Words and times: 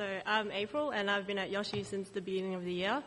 So 0.00 0.08
I'm 0.24 0.50
April, 0.50 0.92
and 0.92 1.10
I've 1.10 1.26
been 1.26 1.36
at 1.36 1.50
Yoshi 1.50 1.82
since 1.84 2.08
the 2.08 2.22
beginning 2.22 2.54
of 2.54 2.64
the 2.64 2.72
year. 2.72 3.02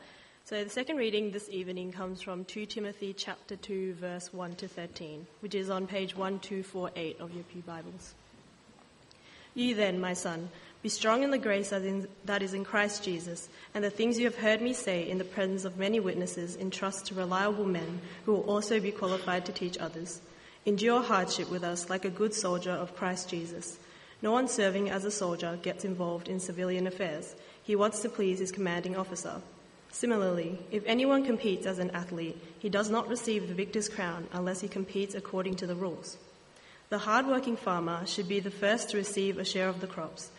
So 0.45 0.63
the 0.63 0.69
second 0.69 0.97
reading 0.97 1.31
this 1.31 1.49
evening 1.49 1.91
comes 1.91 2.21
from 2.21 2.45
2 2.45 2.67
Timothy 2.67 3.15
chapter 3.17 3.55
2, 3.55 3.95
verse 3.95 4.31
1 4.31 4.53
to 4.57 4.67
13, 4.67 5.25
which 5.39 5.55
is 5.55 5.71
on 5.71 5.87
page 5.87 6.15
1248 6.15 7.19
of 7.19 7.33
your 7.33 7.45
Pew 7.45 7.63
Bibles. 7.63 8.13
You 9.55 9.73
then, 9.73 9.99
my 9.99 10.13
son, 10.13 10.49
be 10.83 10.89
strong 10.89 11.23
in 11.23 11.31
the 11.31 11.39
grace 11.39 11.71
that 11.71 12.43
is 12.43 12.53
in 12.53 12.63
Christ 12.63 13.03
Jesus, 13.03 13.49
and 13.73 13.83
the 13.83 13.89
things 13.89 14.19
you 14.19 14.25
have 14.25 14.37
heard 14.37 14.61
me 14.61 14.73
say 14.73 15.09
in 15.09 15.17
the 15.17 15.23
presence 15.23 15.65
of 15.65 15.79
many 15.79 15.99
witnesses 15.99 16.55
entrust 16.57 17.07
to 17.07 17.15
reliable 17.15 17.65
men 17.65 18.01
who 18.27 18.33
will 18.33 18.41
also 18.41 18.79
be 18.79 18.91
qualified 18.91 19.47
to 19.47 19.51
teach 19.51 19.79
others. 19.79 20.21
Endure 20.67 21.01
hardship 21.01 21.49
with 21.49 21.63
us 21.63 21.89
like 21.89 22.05
a 22.05 22.11
good 22.11 22.35
soldier 22.35 22.69
of 22.69 22.95
Christ 22.95 23.29
Jesus. 23.29 23.79
No 24.23 24.31
one 24.31 24.47
serving 24.47 24.89
as 24.89 25.03
a 25.03 25.11
soldier 25.11 25.59
gets 25.61 25.83
involved 25.83 26.29
in 26.29 26.39
civilian 26.39 26.87
affairs. 26.87 27.35
He 27.61 27.75
wants 27.75 27.99
to 27.99 28.09
please 28.09 28.39
his 28.39 28.53
commanding 28.53 28.95
officer. 28.95 29.41
Similarly, 29.91 30.57
if 30.71 30.81
anyone 30.85 31.25
competes 31.25 31.65
as 31.65 31.77
an 31.77 31.91
athlete, 31.91 32.41
he 32.57 32.69
does 32.69 32.89
not 32.89 33.09
receive 33.09 33.49
the 33.49 33.53
victor's 33.53 33.89
crown 33.89 34.29
unless 34.31 34.61
he 34.61 34.69
competes 34.69 35.13
according 35.13 35.55
to 35.57 35.67
the 35.67 35.75
rules. 35.75 36.17
The 36.87 36.99
hard-working 36.99 37.57
farmer 37.57 38.05
should 38.05 38.29
be 38.29 38.39
the 38.39 38.49
first 38.49 38.89
to 38.89 38.97
receive 38.97 39.37
a 39.37 39.43
share 39.43 39.67
of 39.67 39.81
the 39.81 39.87
crops. 39.87 40.31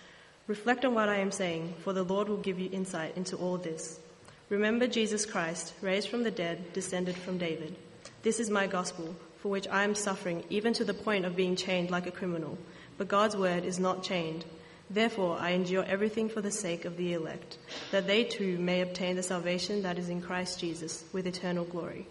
Reflect 0.47 0.87
on 0.87 0.95
what 0.95 1.11
I 1.11 1.17
am 1.17 1.31
saying, 1.31 1.75
for 1.81 1.93
the 1.93 2.05
Lord 2.05 2.31
will 2.31 2.39
give 2.39 2.59
you 2.59 2.71
insight 2.73 3.17
into 3.19 3.37
all 3.37 3.59
this. 3.59 4.01
Remember 4.49 4.87
Jesus 4.87 5.27
Christ, 5.27 5.75
raised 5.83 6.09
from 6.09 6.23
the 6.23 6.31
dead, 6.31 6.73
descended 6.73 7.17
from 7.17 7.37
David. 7.37 7.77
This 8.23 8.41
is 8.41 8.49
my 8.49 8.67
gospel, 8.67 9.15
for 9.41 9.51
which 9.51 9.69
I 9.69 9.85
am 9.85 9.95
suffering, 9.95 10.43
even 10.49 10.73
to 10.73 10.85
the 10.85 10.95
point 10.95 11.27
of 11.27 11.37
being 11.37 11.55
chained 11.55 11.91
like 11.91 12.07
a 12.07 12.11
criminal. 12.11 12.57
But 12.97 13.09
God's 13.09 13.37
word 13.37 13.65
is 13.65 13.79
not 13.79 14.03
chained. 14.03 14.45
Therefore, 14.91 15.39
I 15.41 15.51
endure 15.51 15.85
everything 15.85 16.29
for 16.29 16.41
the 16.41 16.51
sake 16.51 16.85
of 16.85 16.97
the 16.97 17.15
elect, 17.15 17.59
that 17.91 18.07
they 18.07 18.25
too 18.25 18.59
may 18.59 18.81
obtain 18.81 19.17
the 19.17 19.23
salvation 19.23 19.83
that 19.83 19.99
is 19.99 20.09
in 20.09 20.21
Christ 20.21 20.61
Jesus 20.61 21.05
with 21.13 21.27
eternal 21.27 21.65
glory. 21.65 22.07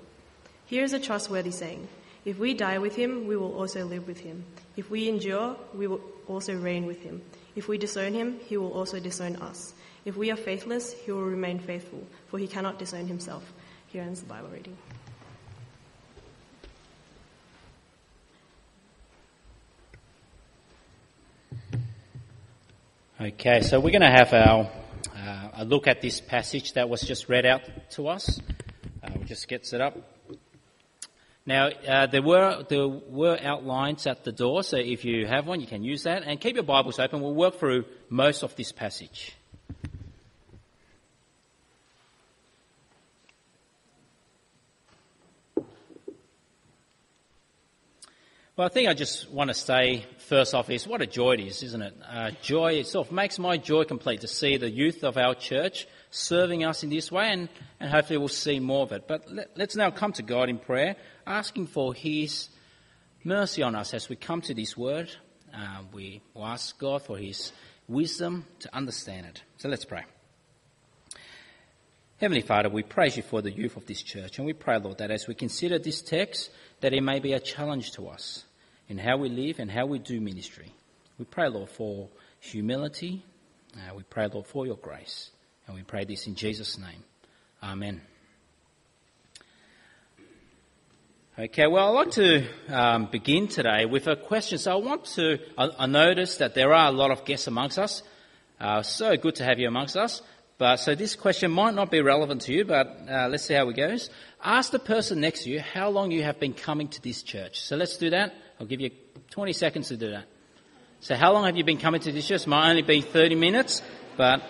Here 0.66 0.84
is 0.84 0.94
a 0.94 1.00
trustworthy 1.00 1.52
saying 1.52 1.88
If 2.26 2.40
we 2.40 2.54
die 2.54 2.80
with 2.80 2.96
him, 2.96 3.28
we 3.28 3.38
will 3.38 3.54
also 3.54 3.86
live 3.86 4.08
with 4.08 4.22
him. 4.22 4.46
If 4.76 4.90
we 4.90 5.10
endure, 5.10 5.56
we 5.74 5.88
will 5.88 6.02
also 6.28 6.56
reign 6.56 6.86
with 6.86 7.02
him. 7.02 7.22
If 7.56 7.68
we 7.68 7.78
disown 7.78 8.14
him, 8.14 8.40
he 8.48 8.58
will 8.58 8.72
also 8.72 9.00
disown 9.00 9.36
us. 9.38 9.74
If 10.06 10.18
we 10.18 10.32
are 10.32 10.38
faithless, 10.38 10.94
he 10.94 11.12
will 11.12 11.24
remain 11.24 11.60
faithful, 11.60 12.06
for 12.28 12.40
he 12.40 12.48
cannot 12.48 12.80
disown 12.80 13.08
himself. 13.08 13.54
Here 13.88 14.02
ends 14.02 14.22
the 14.22 14.28
Bible 14.28 14.50
reading. 14.50 14.78
Okay, 23.26 23.62
so 23.62 23.80
we're 23.80 23.98
going 23.98 24.02
to 24.02 24.12
have 24.12 24.34
our 24.34 24.70
uh, 25.16 25.50
a 25.54 25.64
look 25.64 25.88
at 25.88 26.02
this 26.02 26.20
passage 26.20 26.74
that 26.74 26.90
was 26.90 27.02
just 27.04 27.30
read 27.30 27.46
out 27.46 27.62
to 27.92 28.10
us. 28.10 28.38
Uh, 29.02 29.12
we'll 29.16 29.24
just 29.24 29.48
get 29.48 29.66
set 29.66 29.80
up. 29.80 29.96
Now, 31.46 31.70
uh, 31.70 32.08
there 32.08 32.22
were 32.22 32.66
there 32.68 32.86
were 32.86 33.40
outlines 33.42 34.08
at 34.08 34.26
the 34.26 34.34
door, 34.34 34.62
so 34.62 34.76
if 34.76 35.06
you 35.06 35.26
have 35.26 35.48
one, 35.48 35.62
you 35.62 35.68
can 35.68 35.86
use 35.86 36.04
that. 36.04 36.24
And 36.24 36.38
keep 36.38 36.56
your 36.56 36.66
Bibles 36.66 37.00
open. 37.00 37.22
We'll 37.22 37.34
work 37.34 37.60
through 37.60 37.86
most 38.10 38.44
of 38.44 38.58
this 38.58 38.74
passage. 38.74 39.34
Well, 48.56 48.68
I 48.68 48.70
think 48.70 48.88
I 48.88 48.94
just 48.94 49.32
want 49.32 49.48
to 49.48 49.56
say 49.56 50.06
first 50.28 50.54
off 50.54 50.70
is 50.70 50.86
what 50.86 51.02
a 51.02 51.08
joy 51.08 51.32
it 51.32 51.40
is, 51.40 51.64
isn't 51.64 51.82
it? 51.82 51.96
Uh, 52.08 52.30
joy 52.44 52.74
itself 52.74 53.12
makes 53.12 53.40
my 53.40 53.58
joy 53.58 53.84
complete 53.84 54.22
to 54.22 54.28
see 54.28 54.58
the 54.58 54.70
youth 54.70 55.04
of 55.04 55.18
our 55.18 55.34
church 55.34 55.88
serving 56.12 56.64
us 56.64 56.84
in 56.84 56.92
this 56.92 57.12
way, 57.12 57.32
and, 57.32 57.50
and 57.80 57.90
hopefully 57.90 58.20
we'll 58.20 58.28
see 58.28 58.60
more 58.60 58.84
of 58.84 58.92
it. 58.92 59.08
But 59.08 59.32
let, 59.32 59.58
let's 59.58 59.76
now 59.76 59.90
come 59.90 60.14
to 60.14 60.22
God 60.22 60.50
in 60.50 60.60
prayer 60.60 60.98
asking 61.26 61.66
for 61.66 61.96
His 61.96 62.50
mercy 63.24 63.64
on 63.64 63.74
us 63.74 63.92
as 63.96 64.08
we 64.08 64.18
come 64.18 64.42
to 64.42 64.54
this 64.54 64.78
word. 64.78 65.10
Uh, 65.52 65.80
we 65.92 66.22
ask 66.40 66.78
God 66.78 67.02
for 67.02 67.18
His 67.18 67.54
wisdom 67.88 68.46
to 68.60 68.76
understand 68.76 69.26
it. 69.26 69.42
So 69.58 69.68
let's 69.68 69.86
pray. 69.86 70.04
Heavenly 72.24 72.40
Father, 72.40 72.70
we 72.70 72.84
praise 72.84 73.18
you 73.18 73.24
for 73.24 73.42
the 73.42 73.52
youth 73.52 73.76
of 73.76 73.86
this 73.86 74.02
church, 74.02 74.38
and 74.38 74.46
we 74.46 74.54
pray, 74.54 74.78
Lord, 74.80 75.00
that 75.00 75.12
as 75.12 75.28
we 75.28 75.36
consider 75.36 75.78
this 75.78 76.02
text, 76.02 76.52
that 76.80 76.94
it 76.94 77.02
may 77.04 77.20
be 77.20 77.34
a 77.34 77.40
challenge 77.42 77.92
to 77.96 78.08
us 78.08 78.46
in 78.88 78.98
how 78.98 79.18
we 79.18 79.28
live 79.28 79.60
and 79.60 79.70
how 79.70 79.88
we 79.88 80.00
do 80.00 80.22
ministry. 80.22 80.72
We 81.20 81.26
pray, 81.26 81.50
Lord, 81.50 81.68
for 81.68 82.08
humility. 82.40 83.26
Uh, 83.76 83.96
we 83.96 84.04
pray, 84.04 84.28
Lord, 84.28 84.48
for 84.48 84.66
your 84.66 84.78
grace. 84.78 85.32
And 85.68 85.76
we 85.76 85.84
pray 85.84 86.06
this 86.06 86.26
in 86.26 86.36
Jesus' 86.36 86.78
name. 86.78 87.04
Amen. 87.62 88.00
Okay, 91.38 91.68
well, 91.68 91.90
I'd 91.90 92.06
like 92.06 92.12
to 92.12 92.48
um, 92.70 93.10
begin 93.12 93.50
today 93.50 93.84
with 93.84 94.08
a 94.08 94.16
question. 94.16 94.60
So 94.60 94.72
I 94.72 94.76
want 94.76 95.04
to, 95.16 95.40
I, 95.58 95.72
I 95.78 95.86
notice 95.88 96.38
that 96.38 96.56
there 96.56 96.74
are 96.74 96.88
a 96.88 96.94
lot 96.94 97.12
of 97.12 97.26
guests 97.26 97.48
amongst 97.48 97.78
us. 97.78 98.02
Uh, 98.62 98.82
so 98.82 99.18
good 99.18 99.36
to 99.36 99.44
have 99.44 99.60
you 99.60 99.68
amongst 99.68 99.98
us. 99.98 100.22
But 100.58 100.78
so 100.78 100.96
this 100.96 101.16
question 101.16 101.52
might 101.52 101.74
not 101.74 101.90
be 101.90 102.02
relevant 102.02 102.42
to 102.44 102.54
you, 102.54 102.64
but 102.64 103.00
uh, 103.10 103.28
let's 103.28 103.44
see 103.44 103.54
how 103.54 103.68
it 103.70 103.76
goes. 103.76 104.10
Ask 104.44 104.72
the 104.72 104.80
person 104.80 105.20
next 105.20 105.44
to 105.44 105.50
you 105.50 105.60
how 105.60 105.90
long 105.90 106.12
you 106.12 106.24
have 106.24 106.40
been 106.40 106.54
coming 106.54 106.88
to 106.90 107.02
this 107.02 107.24
church. 107.24 107.62
So 107.62 107.76
let's 107.76 107.98
do 107.98 108.10
that. 108.12 108.34
I'll 108.60 108.68
give 108.68 108.80
you 108.80 108.92
20 109.32 109.54
seconds 109.54 109.88
to 109.88 109.98
do 109.98 110.12
that. 110.12 110.26
So 111.00 111.16
how 111.16 111.34
long 111.34 111.46
have 111.46 111.58
you 111.58 111.64
been 111.64 111.80
coming 111.80 112.02
to 112.02 112.12
this 112.12 112.28
church? 112.28 112.44
It 112.44 112.48
might 112.48 112.70
only 112.70 112.82
be 112.82 113.02
30 113.02 113.36
minutes, 113.36 113.82
but 114.16 114.42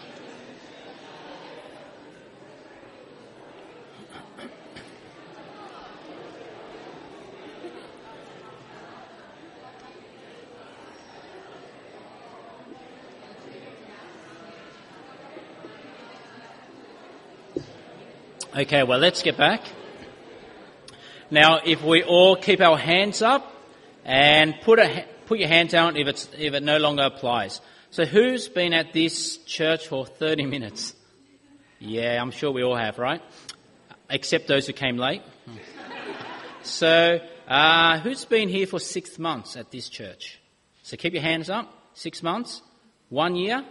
Okay, 18.55 18.83
well, 18.83 18.99
let's 18.99 19.23
get 19.23 19.35
back. 19.35 19.63
Now, 21.31 21.61
if 21.65 21.81
we 21.81 22.03
all 22.03 22.35
keep 22.35 22.61
our 22.61 22.77
hands 22.77 23.23
up 23.23 23.51
and 24.05 24.53
put, 24.61 24.77
a, 24.77 25.05
put 25.25 25.39
your 25.39 25.47
hand 25.47 25.69
down 25.69 25.97
if, 25.97 26.07
it's, 26.07 26.29
if 26.37 26.53
it 26.53 26.61
no 26.61 26.77
longer 26.77 27.01
applies. 27.01 27.61
So, 27.89 28.05
who's 28.05 28.47
been 28.49 28.75
at 28.75 28.93
this 28.93 29.37
church 29.37 29.87
for 29.87 30.05
30 30.05 30.45
minutes? 30.45 30.93
Yeah, 31.79 32.21
I'm 32.21 32.29
sure 32.29 32.51
we 32.51 32.63
all 32.63 32.75
have, 32.75 32.99
right? 32.99 33.23
Except 34.07 34.47
those 34.47 34.67
who 34.67 34.73
came 34.73 34.97
late. 34.97 35.23
So, 36.65 37.19
uh, 37.45 37.99
who's 37.99 38.23
been 38.23 38.47
here 38.47 38.65
for 38.65 38.79
six 38.79 39.19
months 39.19 39.57
at 39.57 39.69
this 39.69 39.89
church? 39.89 40.39
So, 40.83 40.95
keep 40.95 41.11
your 41.11 41.21
hands 41.21 41.49
up. 41.49 41.73
Six 41.93 42.23
months? 42.23 42.61
One 43.09 43.35
year? 43.35 43.65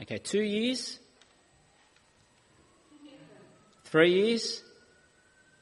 Okay, 0.00 0.18
two 0.18 0.42
years? 0.42 0.98
Three 3.96 4.12
years? 4.12 4.62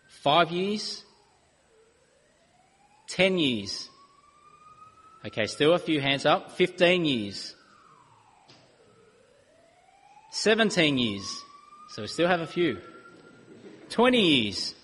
Five 0.08 0.50
years? 0.50 1.04
Ten 3.06 3.38
years? 3.38 3.88
Okay, 5.24 5.46
still 5.46 5.72
a 5.72 5.78
few 5.78 6.00
hands 6.00 6.26
up. 6.26 6.50
Fifteen 6.50 7.04
years? 7.04 7.54
Seventeen 10.32 10.98
years? 10.98 11.44
So 11.90 12.02
we 12.02 12.08
still 12.08 12.26
have 12.26 12.40
a 12.40 12.48
few. 12.48 12.80
Twenty 13.88 14.22
years? 14.22 14.74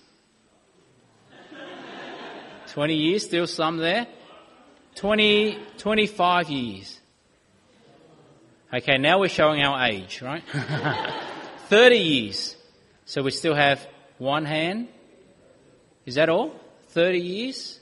Twenty 2.68 2.94
years, 2.94 3.24
still 3.24 3.48
some 3.48 3.78
there. 3.78 4.06
20, 4.94 5.58
25 5.76 6.50
years. 6.50 7.00
Okay, 8.72 8.98
now 8.98 9.18
we're 9.18 9.28
showing 9.28 9.60
our 9.64 9.86
age, 9.86 10.22
right? 10.22 10.44
30 11.68 11.96
years. 11.96 12.56
So 13.10 13.24
we 13.24 13.32
still 13.32 13.56
have 13.56 13.84
one 14.18 14.44
hand. 14.44 14.86
Is 16.06 16.14
that 16.14 16.28
all? 16.28 16.54
30 16.90 17.18
years? 17.18 17.80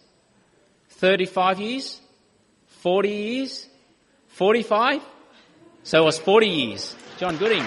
35 0.88 1.60
years? 1.60 2.00
40 2.80 3.08
years? 3.10 3.66
45? 4.28 5.02
So 5.82 6.00
it 6.00 6.04
was 6.06 6.19
40 6.19 6.46
years. 6.46 6.96
John 7.19 7.36
Gooding. 7.36 7.66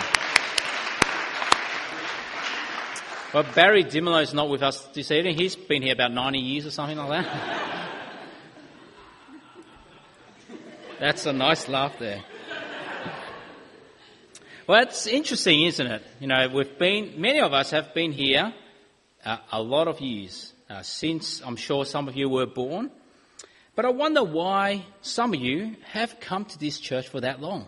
Well, 3.31 3.45
Barry 3.53 3.83
is 3.83 4.33
not 4.33 4.49
with 4.49 4.63
us 4.63 4.83
this 4.95 5.11
evening. 5.11 5.37
He's 5.37 5.55
been 5.55 5.83
here 5.83 5.93
about 5.93 6.13
90 6.13 6.39
years 6.39 6.65
or 6.65 6.71
something 6.71 6.97
like 6.97 7.27
that. 7.27 7.89
That's 10.99 11.27
a 11.27 11.33
nice 11.33 11.69
laugh 11.69 11.99
there. 11.99 12.23
Well, 14.71 14.83
it's 14.83 15.05
interesting, 15.05 15.63
isn't 15.63 15.85
it? 15.85 16.01
You 16.21 16.27
know, 16.27 16.47
we've 16.47 16.77
been, 16.77 17.19
many 17.19 17.41
of 17.41 17.51
us 17.51 17.71
have 17.71 17.93
been 17.93 18.13
here 18.13 18.53
uh, 19.25 19.37
a 19.51 19.61
lot 19.61 19.89
of 19.89 19.99
years, 19.99 20.53
uh, 20.69 20.81
since 20.81 21.41
I'm 21.45 21.57
sure 21.57 21.83
some 21.83 22.07
of 22.07 22.15
you 22.15 22.29
were 22.29 22.45
born. 22.45 22.89
But 23.75 23.83
I 23.83 23.89
wonder 23.89 24.23
why 24.23 24.85
some 25.01 25.33
of 25.33 25.41
you 25.41 25.75
have 25.91 26.21
come 26.21 26.45
to 26.45 26.57
this 26.57 26.79
church 26.79 27.09
for 27.09 27.19
that 27.19 27.41
long. 27.41 27.67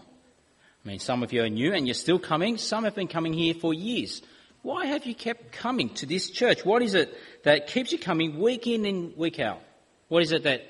I 0.86 0.88
mean, 0.88 1.00
some 1.00 1.24
of 1.24 1.34
you 1.34 1.44
are 1.44 1.50
new 1.50 1.74
and 1.74 1.86
you're 1.86 1.94
still 1.94 2.20
coming. 2.20 2.58
Some 2.58 2.86
have 2.86 2.96
been 2.96 3.10
coming 3.10 3.34
here 3.34 3.54
for 3.54 3.74
years. 3.74 4.22
Why 4.62 4.86
have 4.86 5.06
you 5.06 5.14
kept 5.14 5.52
coming 5.52 5.90
to 5.96 6.06
this 6.06 6.30
church? 6.30 6.64
What 6.64 6.82
is 6.82 6.94
it 6.94 7.14
that 7.44 7.68
keeps 7.68 7.92
you 7.92 7.98
coming 7.98 8.40
week 8.40 8.66
in 8.66 8.86
and 8.86 9.14
week 9.18 9.42
out? 9.42 9.62
What 10.08 10.24
is 10.24 10.32
it 10.32 10.44
that 10.44 10.62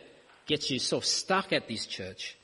gets 0.47 0.71
you 0.71 0.79
sort 0.79 1.03
of 1.03 1.07
stuck 1.07 1.53
at 1.53 1.67
this 1.67 1.85
church? 1.85 2.35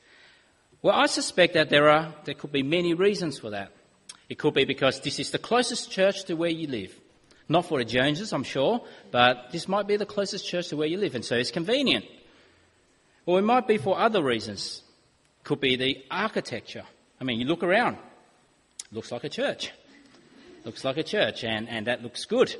Well, 0.80 0.94
I 0.94 1.06
suspect 1.06 1.54
that 1.54 1.70
there 1.70 1.88
are, 1.88 2.14
there 2.24 2.34
could 2.34 2.52
be 2.52 2.62
many 2.62 2.94
reasons 2.94 3.36
for 3.36 3.50
that. 3.50 3.72
It 4.30 4.38
could 4.38 4.54
be 4.54 4.64
because 4.64 5.00
this 5.00 5.18
is 5.18 5.32
the 5.32 5.38
closest 5.38 5.90
church 5.90 6.24
to 6.26 6.34
where 6.34 6.50
you 6.50 6.68
live. 6.68 6.98
Not 7.48 7.66
for 7.66 7.78
the 7.78 7.84
Joneses, 7.84 8.32
I'm 8.32 8.44
sure, 8.44 8.80
but 9.10 9.50
this 9.50 9.66
might 9.66 9.88
be 9.88 9.96
the 9.96 10.06
closest 10.06 10.46
church 10.46 10.68
to 10.68 10.76
where 10.76 10.86
you 10.86 10.98
live, 10.98 11.16
and 11.16 11.24
so 11.24 11.34
it's 11.34 11.50
convenient. 11.50 12.04
Or 13.26 13.40
it 13.40 13.42
might 13.42 13.66
be 13.66 13.76
for 13.76 13.98
other 13.98 14.22
reasons. 14.22 14.82
It 15.40 15.44
could 15.44 15.60
be 15.60 15.74
the 15.74 16.04
architecture. 16.12 16.84
I 17.20 17.24
mean, 17.24 17.40
you 17.40 17.46
look 17.46 17.64
around, 17.64 17.96
looks 18.92 19.10
like 19.10 19.24
a 19.24 19.28
church. 19.28 19.72
Looks 20.64 20.84
like 20.84 20.96
a 20.98 21.02
church, 21.02 21.42
and, 21.42 21.68
and 21.68 21.88
that 21.88 22.04
looks 22.04 22.24
good. 22.24 22.54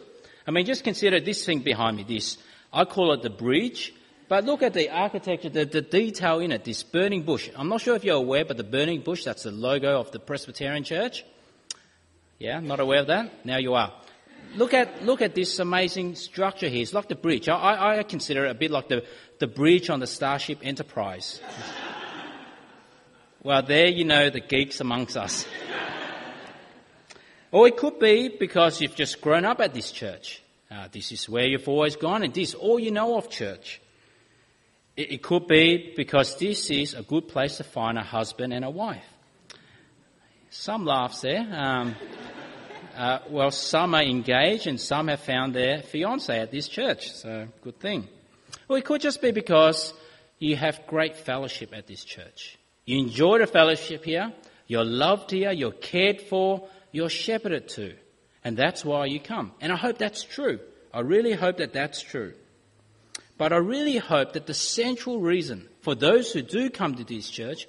I 0.49 0.51
mean, 0.51 0.67
just 0.67 0.83
consider 0.83 1.21
this 1.21 1.47
thing 1.47 1.61
behind 1.61 1.99
me, 1.99 2.03
this. 2.03 2.37
I 2.73 2.85
call 2.85 3.13
it 3.13 3.23
the 3.23 3.31
bridge, 3.31 3.95
but 4.29 4.45
look 4.45 4.65
at 4.65 4.75
the 4.75 4.91
architecture, 4.91 5.51
the, 5.51 5.67
the 5.67 5.83
detail 5.83 6.41
in 6.41 6.51
it, 6.51 6.65
this 6.65 6.83
burning 6.83 7.23
bush. 7.23 7.49
I'm 7.55 7.69
not 7.69 7.81
sure 7.81 7.95
if 7.95 8.03
you're 8.03 8.17
aware, 8.17 8.45
but 8.45 8.57
the 8.57 8.65
burning 8.65 9.03
bush, 9.03 9.23
that's 9.23 9.45
the 9.45 9.53
logo 9.53 10.01
of 10.01 10.11
the 10.11 10.19
Presbyterian 10.19 10.83
Church. 10.83 11.25
Yeah, 12.41 12.59
not 12.59 12.81
aware 12.81 13.01
of 13.01 13.07
that? 13.07 13.47
Now 13.47 13.59
you 13.59 13.75
are 13.75 13.93
look 14.55 14.75
at, 14.75 15.05
look 15.05 15.23
at 15.23 15.35
this 15.35 15.59
amazing 15.59 16.15
structure 16.15 16.69
here. 16.69 16.83
It's 16.83 16.93
like 16.93 17.09
the 17.09 17.15
bridge. 17.15 17.49
I, 17.49 17.99
I 17.99 18.03
consider 18.03 18.47
it 18.47 18.51
a 18.51 18.55
bit 18.55 18.71
like 18.71 18.89
the, 18.89 19.05
the 19.39 19.47
bridge 19.47 19.91
on 19.91 20.01
the 20.01 20.07
Starship 20.07 20.59
Enterprise. 20.63 21.41
well, 23.43 23.63
there 23.63 23.89
you 23.89 24.05
know 24.05 24.31
the 24.31 24.41
geeks 24.41 24.81
amongst 24.81 25.17
us. 25.17 25.47
or 27.53 27.69
it 27.69 27.77
could 27.77 27.99
be 27.99 28.29
because 28.29 28.81
you've 28.81 28.97
just 28.97 29.21
grown 29.21 29.45
up 29.45 29.61
at 29.61 29.75
this 29.75 29.91
church. 29.91 30.43
Uh, 30.71 30.89
this 30.93 31.11
is 31.11 31.29
where 31.29 31.47
you've 31.47 31.69
always 31.69 31.97
gone, 31.97 32.23
and 32.23 32.33
this 32.33 32.55
all 32.55 32.79
you 32.79 32.93
know 32.93 33.17
of 33.17 33.29
church. 33.29 33.81
It, 34.97 35.13
it 35.13 35.23
could 35.23 35.49
be 35.49 35.93
because 35.97 36.37
this 36.39 36.71
is 36.71 36.95
a 36.95 37.03
good 37.03 37.27
place 37.27 37.57
to 37.57 37.65
find 37.65 37.99
a 37.99 38.03
husband 38.03 38.53
and 38.53 38.65
a 38.65 38.71
wife. 38.71 39.05
Some 40.53 40.85
laughs 40.85 41.21
there. 41.21 41.47
Um, 41.53 41.95
uh, 42.97 43.21
well, 43.29 43.53
some 43.53 43.95
are 43.95 44.03
engaged 44.03 44.67
and 44.67 44.81
some 44.81 45.07
have 45.07 45.21
found 45.21 45.55
their 45.55 45.81
fiance 45.81 46.37
at 46.37 46.51
this 46.51 46.67
church, 46.67 47.13
so 47.13 47.47
good 47.63 47.79
thing. 47.79 48.09
Well, 48.67 48.77
it 48.77 48.85
could 48.85 49.01
just 49.01 49.23
be 49.23 49.31
because 49.31 49.95
you 50.41 50.57
have 50.57 50.85
great 50.89 51.17
fellowship 51.17 51.73
at 51.73 51.87
this 51.87 52.05
church. 52.05 52.59
You 52.85 52.99
enjoy 52.99 53.39
the 53.39 53.47
fellowship 53.47 54.05
here, 54.05 54.33
you're 54.67 54.85
loved 54.85 55.31
here, 55.31 55.53
you're 55.53 55.71
cared 55.71 56.21
for, 56.21 56.69
you're 56.91 57.09
shepherded 57.09 57.69
to, 57.71 57.95
and 58.43 58.57
that's 58.57 58.85
why 58.85 59.07
you 59.07 59.21
come. 59.21 59.53
And 59.61 59.73
I 59.73 59.77
hope 59.77 59.99
that's 59.99 60.25
true. 60.25 60.59
I 60.93 61.01
really 61.01 61.33
hope 61.33 61.59
that 61.59 61.73
that's 61.73 62.03
true. 62.03 62.35
But 63.39 63.53
I 63.53 63.59
really 63.59 63.99
hope 63.99 64.33
that 64.33 64.47
the 64.47 64.55
central 64.55 65.21
reason 65.21 65.69
for 65.81 65.95
those 65.95 66.33
who 66.33 66.43
do 66.43 66.71
come 66.71 66.97
to 66.97 67.05
this 67.05 67.31
church, 67.31 67.69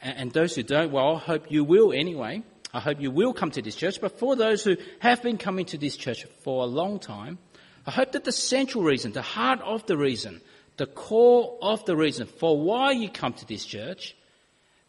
and 0.00 0.32
those 0.32 0.54
who 0.54 0.62
don't, 0.62 0.92
well, 0.92 1.16
I 1.16 1.18
hope 1.18 1.50
you 1.50 1.64
will 1.64 1.92
anyway, 1.92 2.42
I 2.72 2.80
hope 2.80 3.00
you 3.00 3.10
will 3.10 3.32
come 3.32 3.50
to 3.52 3.62
this 3.62 3.74
church. 3.74 4.00
But 4.00 4.18
for 4.18 4.36
those 4.36 4.62
who 4.62 4.76
have 5.00 5.22
been 5.22 5.38
coming 5.38 5.66
to 5.66 5.78
this 5.78 5.96
church 5.96 6.24
for 6.42 6.62
a 6.62 6.66
long 6.66 6.98
time, 6.98 7.38
I 7.86 7.90
hope 7.90 8.12
that 8.12 8.24
the 8.24 8.32
central 8.32 8.84
reason, 8.84 9.12
the 9.12 9.22
heart 9.22 9.60
of 9.62 9.86
the 9.86 9.96
reason, 9.96 10.40
the 10.76 10.86
core 10.86 11.56
of 11.62 11.84
the 11.86 11.96
reason 11.96 12.26
for 12.26 12.60
why 12.60 12.92
you 12.92 13.08
come 13.08 13.32
to 13.32 13.46
this 13.46 13.64
church 13.64 14.14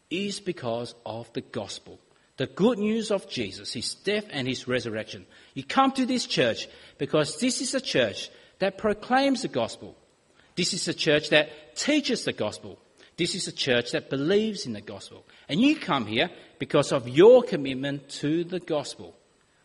is 0.09 0.39
because 0.39 0.93
of 1.05 1.31
the 1.33 1.41
gospel. 1.41 1.99
The 2.37 2.47
good 2.47 2.77
news 2.77 3.11
of 3.11 3.29
Jesus, 3.29 3.73
his 3.73 3.95
death 3.95 4.25
and 4.29 4.47
his 4.47 4.67
resurrection. 4.67 5.25
You 5.53 5.63
come 5.63 5.91
to 5.93 6.05
this 6.05 6.25
church 6.25 6.67
because 6.97 7.39
this 7.39 7.61
is 7.61 7.73
a 7.73 7.81
church 7.81 8.29
that 8.59 8.77
proclaims 8.77 9.41
the 9.41 9.47
gospel. 9.47 9.95
This 10.55 10.73
is 10.73 10.87
a 10.87 10.93
church 10.93 11.29
that 11.29 11.75
teaches 11.75 12.25
the 12.25 12.33
gospel. 12.33 12.79
This 13.19 13.35
is 13.35 13.49
a 13.49 13.51
church 13.51 13.91
that 13.91 14.09
believes 14.09 14.65
in 14.65 14.71
the 14.71 14.79
gospel. 14.79 15.25
And 15.49 15.59
you 15.59 15.75
come 15.75 16.05
here 16.05 16.29
because 16.57 16.93
of 16.93 17.09
your 17.09 17.43
commitment 17.43 18.07
to 18.21 18.45
the 18.45 18.61
gospel. 18.61 19.13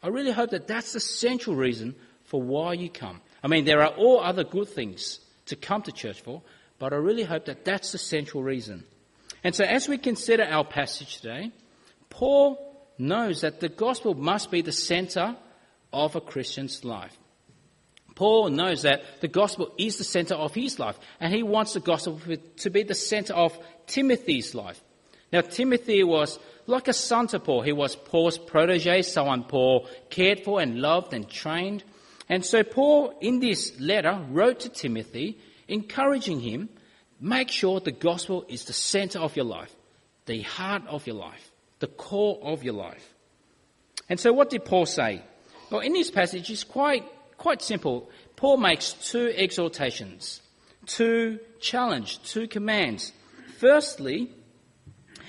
I 0.03 0.09
really 0.09 0.33
hope 0.33 0.51
that 0.51 0.67
that's 0.67 0.93
the 0.93 0.99
central 0.99 1.55
reason 1.55 1.95
for 2.25 2.43
why 2.43 2.73
you 2.73 2.91
come. 2.91 3.21
I 3.45 3.47
mean, 3.47 3.65
there 3.65 3.81
are 3.81 3.95
all 3.95 4.19
other 4.19 4.43
good 4.43 4.69
things 4.69 5.21
to 5.47 5.55
come 5.55 5.83
to 5.83 5.93
church 5.93 6.21
for, 6.21 6.43
but 6.81 6.93
I 6.93 6.97
really 6.97 7.23
hope 7.23 7.45
that 7.45 7.65
that's 7.65 7.93
the 7.93 7.99
central 7.99 8.43
reason. 8.43 8.83
And 9.45 9.55
so 9.55 9.63
as 9.63 9.87
we 9.87 9.99
consider 9.99 10.43
our 10.43 10.65
passage 10.65 11.19
today, 11.19 11.53
Paul 12.11 12.59
knows 12.99 13.43
that 13.43 13.61
the 13.61 13.69
gospel 13.69 14.15
must 14.15 14.51
be 14.51 14.63
the 14.63 14.73
center 14.73 15.37
of 15.93 16.17
a 16.17 16.21
Christian's 16.21 16.85
life. 16.85 17.17
Paul 18.15 18.51
knows 18.51 18.83
that 18.83 19.21
the 19.21 19.29
gospel 19.29 19.73
is 19.77 19.99
the 19.99 20.05
center 20.05 20.35
of 20.35 20.55
his 20.55 20.79
life, 20.79 20.99
and 21.21 21.33
he 21.33 21.43
wants 21.43 21.75
the 21.75 21.81
gospel 21.81 22.21
to 22.59 22.71
be 22.71 22.83
the 22.83 22.95
center 22.95 23.35
of 23.35 23.59
Timothy's 23.87 24.55
life. 24.55 24.81
Now, 25.33 25.41
Timothy 25.41 26.05
was 26.05 26.39
like 26.67 26.87
a 26.87 26.93
son 26.93 27.27
to 27.29 27.41
Paul. 27.41 27.63
He 27.63 27.73
was 27.73 27.97
Paul's 27.97 28.39
protege, 28.39 29.03
someone 29.03 29.45
Paul 29.45 29.89
cared 30.11 30.45
for 30.45 30.61
and 30.61 30.81
loved 30.81 31.13
and 31.13 31.29
trained. 31.29 31.83
And 32.29 32.45
so, 32.45 32.63
Paul, 32.63 33.19
in 33.21 33.41
this 33.41 33.79
letter, 33.81 34.25
wrote 34.31 34.61
to 34.61 34.69
Timothy, 34.69 35.39
encouraging 35.67 36.41
him 36.41 36.69
make 37.21 37.51
sure 37.51 37.81
the 37.81 37.91
gospel 37.91 38.45
is 38.49 38.65
the 38.65 38.73
center 38.73 39.19
of 39.19 39.35
your 39.35 39.45
life, 39.45 39.75
the 40.27 40.43
heart 40.43 40.83
of 40.87 41.07
your 41.07 41.17
life, 41.17 41.51
the 41.81 41.87
core 41.87 42.39
of 42.43 42.63
your 42.63 42.75
life. 42.75 43.13
And 44.09 44.21
so, 44.21 44.33
what 44.33 44.51
did 44.51 44.65
Paul 44.65 44.87
say? 44.87 45.23
Well, 45.71 45.81
in 45.81 45.93
this 45.95 46.11
passage, 46.11 46.51
it's 46.51 46.65
quite 46.65 47.05
quite 47.37 47.63
simple. 47.63 48.11
Paul 48.37 48.57
makes 48.57 48.93
two 48.93 49.33
exhortations, 49.35 50.41
two 50.87 51.39
challenge, 51.61 52.23
two 52.23 52.49
commands. 52.49 53.13
Firstly, 53.59 54.31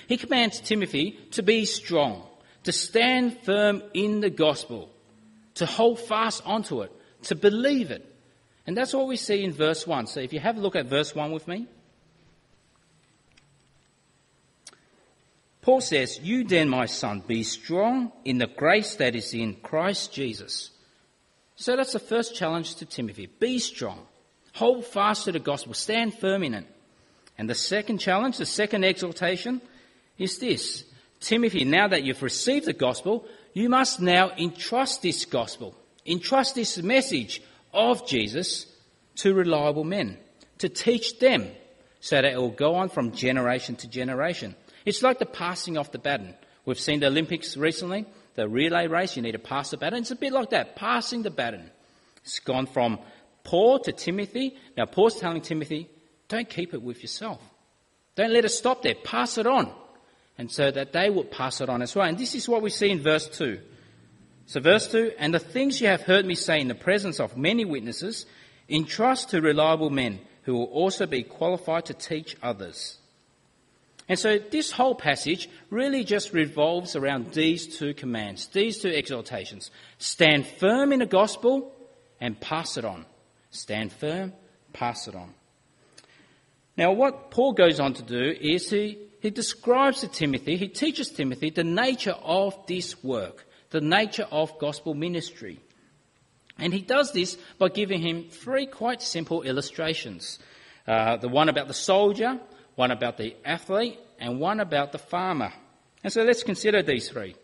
he 0.06 0.16
commands 0.16 0.60
Timothy 0.60 1.18
to 1.32 1.42
be 1.42 1.64
strong, 1.64 2.22
to 2.64 2.72
stand 2.72 3.38
firm 3.42 3.82
in 3.94 4.20
the 4.20 4.30
gospel, 4.30 4.90
to 5.54 5.66
hold 5.66 6.00
fast 6.00 6.42
onto 6.44 6.82
it, 6.82 6.92
to 7.24 7.34
believe 7.34 7.90
it. 7.90 8.12
And 8.66 8.76
that's 8.76 8.92
what 8.92 9.06
we 9.06 9.16
see 9.16 9.44
in 9.44 9.52
verse 9.52 9.86
1. 9.86 10.08
So 10.08 10.20
if 10.20 10.32
you 10.32 10.40
have 10.40 10.56
a 10.56 10.60
look 10.60 10.76
at 10.76 10.86
verse 10.86 11.14
1 11.14 11.32
with 11.32 11.46
me. 11.46 11.66
Paul 15.62 15.80
says, 15.80 16.20
You 16.22 16.44
then, 16.44 16.68
my 16.68 16.86
son, 16.86 17.22
be 17.26 17.42
strong 17.42 18.12
in 18.24 18.38
the 18.38 18.46
grace 18.46 18.94
that 18.96 19.16
is 19.16 19.34
in 19.34 19.54
Christ 19.54 20.12
Jesus. 20.12 20.70
So 21.56 21.74
that's 21.74 21.92
the 21.94 21.98
first 21.98 22.34
challenge 22.34 22.76
to 22.76 22.86
Timothy. 22.86 23.26
Be 23.26 23.58
strong. 23.58 24.06
Hold 24.54 24.84
fast 24.84 25.24
to 25.24 25.32
the 25.32 25.38
gospel. 25.38 25.74
Stand 25.74 26.14
firm 26.14 26.42
in 26.42 26.54
it. 26.54 26.66
And 27.38 27.50
the 27.50 27.54
second 27.54 27.98
challenge, 27.98 28.38
the 28.38 28.46
second 28.46 28.84
exhortation 28.84 29.60
is 30.18 30.38
this. 30.38 30.84
Timothy, 31.20 31.64
now 31.64 31.88
that 31.88 32.04
you've 32.04 32.22
received 32.22 32.66
the 32.66 32.72
gospel, 32.72 33.26
you 33.52 33.68
must 33.68 34.00
now 34.00 34.30
entrust 34.36 35.02
this 35.02 35.24
gospel, 35.24 35.74
entrust 36.04 36.54
this 36.54 36.78
message 36.82 37.42
of 37.72 38.06
Jesus 38.06 38.66
to 39.16 39.34
reliable 39.34 39.84
men, 39.84 40.18
to 40.58 40.68
teach 40.68 41.18
them 41.18 41.50
so 42.00 42.16
that 42.16 42.32
it 42.32 42.36
will 42.36 42.50
go 42.50 42.74
on 42.74 42.88
from 42.88 43.12
generation 43.12 43.76
to 43.76 43.88
generation. 43.88 44.54
It's 44.84 45.02
like 45.02 45.18
the 45.18 45.26
passing 45.26 45.76
of 45.78 45.90
the 45.90 45.98
baton. 45.98 46.34
We've 46.64 46.78
seen 46.78 47.00
the 47.00 47.06
Olympics 47.06 47.56
recently 47.56 48.06
the 48.36 48.48
relay 48.48 48.86
race, 48.86 49.16
you 49.16 49.22
need 49.22 49.32
to 49.32 49.38
pass 49.38 49.70
the 49.70 49.76
baton. 49.76 50.00
It's 50.00 50.10
a 50.10 50.16
bit 50.16 50.32
like 50.32 50.50
that, 50.50 50.76
passing 50.76 51.22
the 51.22 51.30
baton. 51.30 51.70
It's 52.22 52.38
gone 52.38 52.66
from 52.66 52.98
Paul 53.44 53.80
to 53.80 53.92
Timothy. 53.92 54.56
Now, 54.76 54.86
Paul's 54.86 55.18
telling 55.18 55.40
Timothy, 55.40 55.88
don't 56.28 56.48
keep 56.48 56.74
it 56.74 56.82
with 56.82 57.02
yourself. 57.02 57.40
Don't 58.14 58.32
let 58.32 58.44
it 58.44 58.50
stop 58.50 58.82
there. 58.82 58.94
Pass 58.94 59.38
it 59.38 59.46
on. 59.46 59.72
And 60.38 60.50
so 60.50 60.70
that 60.70 60.92
they 60.92 61.08
will 61.08 61.24
pass 61.24 61.60
it 61.60 61.68
on 61.68 61.82
as 61.82 61.94
well. 61.94 62.06
And 62.06 62.18
this 62.18 62.34
is 62.34 62.48
what 62.48 62.62
we 62.62 62.70
see 62.70 62.90
in 62.90 63.02
verse 63.02 63.28
2. 63.28 63.58
So, 64.46 64.60
verse 64.60 64.90
2 64.90 65.12
And 65.18 65.32
the 65.32 65.38
things 65.38 65.80
you 65.80 65.88
have 65.88 66.02
heard 66.02 66.26
me 66.26 66.34
say 66.34 66.60
in 66.60 66.68
the 66.68 66.74
presence 66.74 67.20
of 67.20 67.36
many 67.36 67.64
witnesses, 67.64 68.26
entrust 68.68 69.30
to 69.30 69.40
reliable 69.40 69.90
men 69.90 70.20
who 70.42 70.54
will 70.54 70.64
also 70.64 71.06
be 71.06 71.22
qualified 71.22 71.86
to 71.86 71.94
teach 71.94 72.36
others. 72.42 72.98
And 74.08 74.18
so 74.18 74.38
this 74.38 74.70
whole 74.70 74.94
passage 74.94 75.48
really 75.68 76.04
just 76.04 76.32
revolves 76.32 76.94
around 76.94 77.32
these 77.32 77.76
two 77.76 77.92
commands, 77.92 78.46
these 78.48 78.78
two 78.78 78.90
exhortations. 78.90 79.70
Stand 79.98 80.46
firm 80.46 80.92
in 80.92 81.00
the 81.00 81.06
gospel 81.06 81.72
and 82.20 82.40
pass 82.40 82.76
it 82.76 82.84
on. 82.84 83.04
Stand 83.50 83.92
firm, 83.92 84.32
pass 84.72 85.08
it 85.08 85.14
on. 85.14 85.34
Now 86.76 86.92
what 86.92 87.30
Paul 87.30 87.52
goes 87.52 87.80
on 87.80 87.94
to 87.94 88.02
do 88.02 88.34
is 88.40 88.70
he, 88.70 88.98
he 89.20 89.30
describes 89.30 90.00
to 90.00 90.08
Timothy, 90.08 90.56
he 90.56 90.68
teaches 90.68 91.10
Timothy 91.10 91.50
the 91.50 91.64
nature 91.64 92.16
of 92.22 92.54
this 92.66 93.02
work, 93.02 93.46
the 93.70 93.80
nature 93.80 94.26
of 94.30 94.58
gospel 94.58 94.94
ministry. 94.94 95.58
And 96.58 96.72
he 96.72 96.80
does 96.80 97.12
this 97.12 97.36
by 97.58 97.68
giving 97.68 98.00
him 98.00 98.28
three 98.30 98.66
quite 98.66 99.02
simple 99.02 99.42
illustrations. 99.42 100.38
Uh, 100.86 101.16
the 101.16 101.28
one 101.28 101.48
about 101.48 101.68
the 101.68 101.74
soldier, 101.74 102.40
one 102.76 102.90
about 102.90 103.16
the 103.16 103.34
athlete, 103.44 103.98
and 104.18 104.38
one 104.40 104.60
about 104.60 104.92
the 104.92 104.98
farmer. 104.98 105.52
And 106.04 106.12
so 106.12 106.22
let's 106.22 106.42
consider 106.42 106.82
these 106.82 107.08
three. 107.08 107.34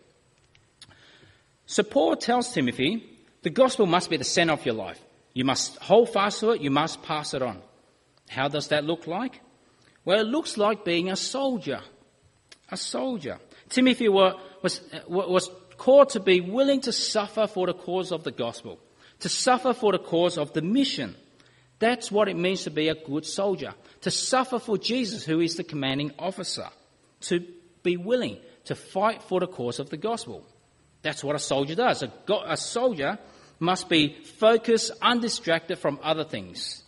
So 1.65 1.83
Paul 1.83 2.15
tells 2.15 2.53
Timothy, 2.53 3.03
the 3.41 3.49
gospel 3.49 3.85
must 3.85 4.09
be 4.09 4.17
the 4.17 4.23
center 4.23 4.53
of 4.53 4.65
your 4.65 4.75
life. 4.75 4.99
You 5.33 5.45
must 5.45 5.77
hold 5.77 6.09
fast 6.09 6.39
to 6.39 6.51
it, 6.51 6.61
you 6.61 6.71
must 6.71 7.03
pass 7.03 7.33
it 7.33 7.41
on. 7.41 7.61
How 8.29 8.47
does 8.47 8.69
that 8.69 8.85
look 8.85 9.07
like? 9.07 9.41
Well, 10.05 10.19
it 10.19 10.27
looks 10.27 10.57
like 10.57 10.85
being 10.85 11.09
a 11.09 11.15
soldier. 11.15 11.81
A 12.69 12.77
soldier. 12.77 13.39
Timothy 13.69 14.09
was, 14.09 14.35
was, 14.61 14.81
was 15.07 15.49
called 15.77 16.09
to 16.09 16.19
be 16.19 16.41
willing 16.41 16.81
to 16.81 16.91
suffer 16.91 17.47
for 17.47 17.67
the 17.67 17.73
cause 17.73 18.11
of 18.11 18.23
the 18.23 18.31
gospel, 18.31 18.79
to 19.19 19.29
suffer 19.29 19.73
for 19.73 19.91
the 19.91 19.99
cause 19.99 20.37
of 20.37 20.53
the 20.53 20.61
mission. 20.61 21.15
That's 21.83 22.09
what 22.09 22.29
it 22.29 22.37
means 22.37 22.63
to 22.63 22.69
be 22.69 22.87
a 22.87 22.95
good 22.95 23.25
soldier, 23.25 23.73
to 24.03 24.09
suffer 24.09 24.57
for 24.57 24.77
Jesus, 24.77 25.25
who 25.25 25.41
is 25.41 25.55
the 25.55 25.65
commanding 25.65 26.13
officer, 26.17 26.69
to 27.23 27.45
be 27.83 27.97
willing 27.97 28.37
to 28.63 28.73
fight 28.73 29.21
for 29.21 29.41
the 29.41 29.47
cause 29.47 29.79
of 29.79 29.89
the 29.89 29.97
gospel. 29.97 30.45
That's 31.01 31.25
what 31.25 31.35
a 31.35 31.39
soldier 31.39 31.75
does. 31.75 32.01
A, 32.01 32.09
a 32.45 32.55
soldier 32.55 33.19
must 33.59 33.89
be 33.89 34.13
focused, 34.13 34.93
undistracted 35.01 35.77
from 35.77 35.99
other 36.01 36.23
things. 36.23 36.83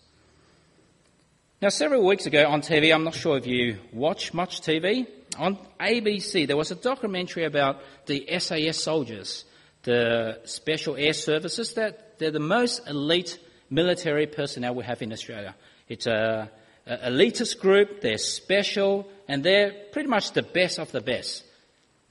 Now, 1.61 1.67
several 1.67 2.05
weeks 2.05 2.25
ago 2.25 2.47
on 2.47 2.61
TV, 2.61 2.95
I'm 2.95 3.03
not 3.03 3.15
sure 3.15 3.37
if 3.37 3.45
you 3.45 3.79
watch 3.91 4.33
much 4.33 4.61
TV, 4.61 5.07
on 5.37 5.57
ABC 5.77 6.47
there 6.47 6.55
was 6.55 6.71
a 6.71 6.75
documentary 6.75 7.43
about 7.43 7.81
the 8.05 8.25
SAS 8.39 8.81
soldiers, 8.81 9.43
the 9.83 10.39
Special 10.45 10.95
Air 10.95 11.11
Services, 11.11 11.73
that 11.73 12.17
they're 12.17 12.31
the 12.31 12.39
most 12.39 12.87
elite 12.87 13.39
military 13.69 14.27
personnel 14.27 14.75
we 14.75 14.83
have 14.83 15.01
in 15.01 15.11
Australia. 15.11 15.55
It's 15.87 16.07
a, 16.07 16.49
a 16.85 16.97
elitist 17.09 17.59
group, 17.59 18.01
they're 18.01 18.17
special, 18.17 19.07
and 19.27 19.43
they're 19.43 19.71
pretty 19.91 20.09
much 20.09 20.33
the 20.33 20.43
best 20.43 20.79
of 20.79 20.91
the 20.91 21.01
best. 21.01 21.43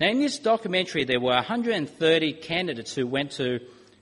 Now, 0.01 0.09
in 0.09 0.21
this 0.21 0.39
documentary, 0.39 1.05
there 1.05 1.21
were 1.21 1.35
130 1.35 2.33
candidates 2.35 2.95
who 2.95 3.07
went 3.07 3.33
to 3.33 3.61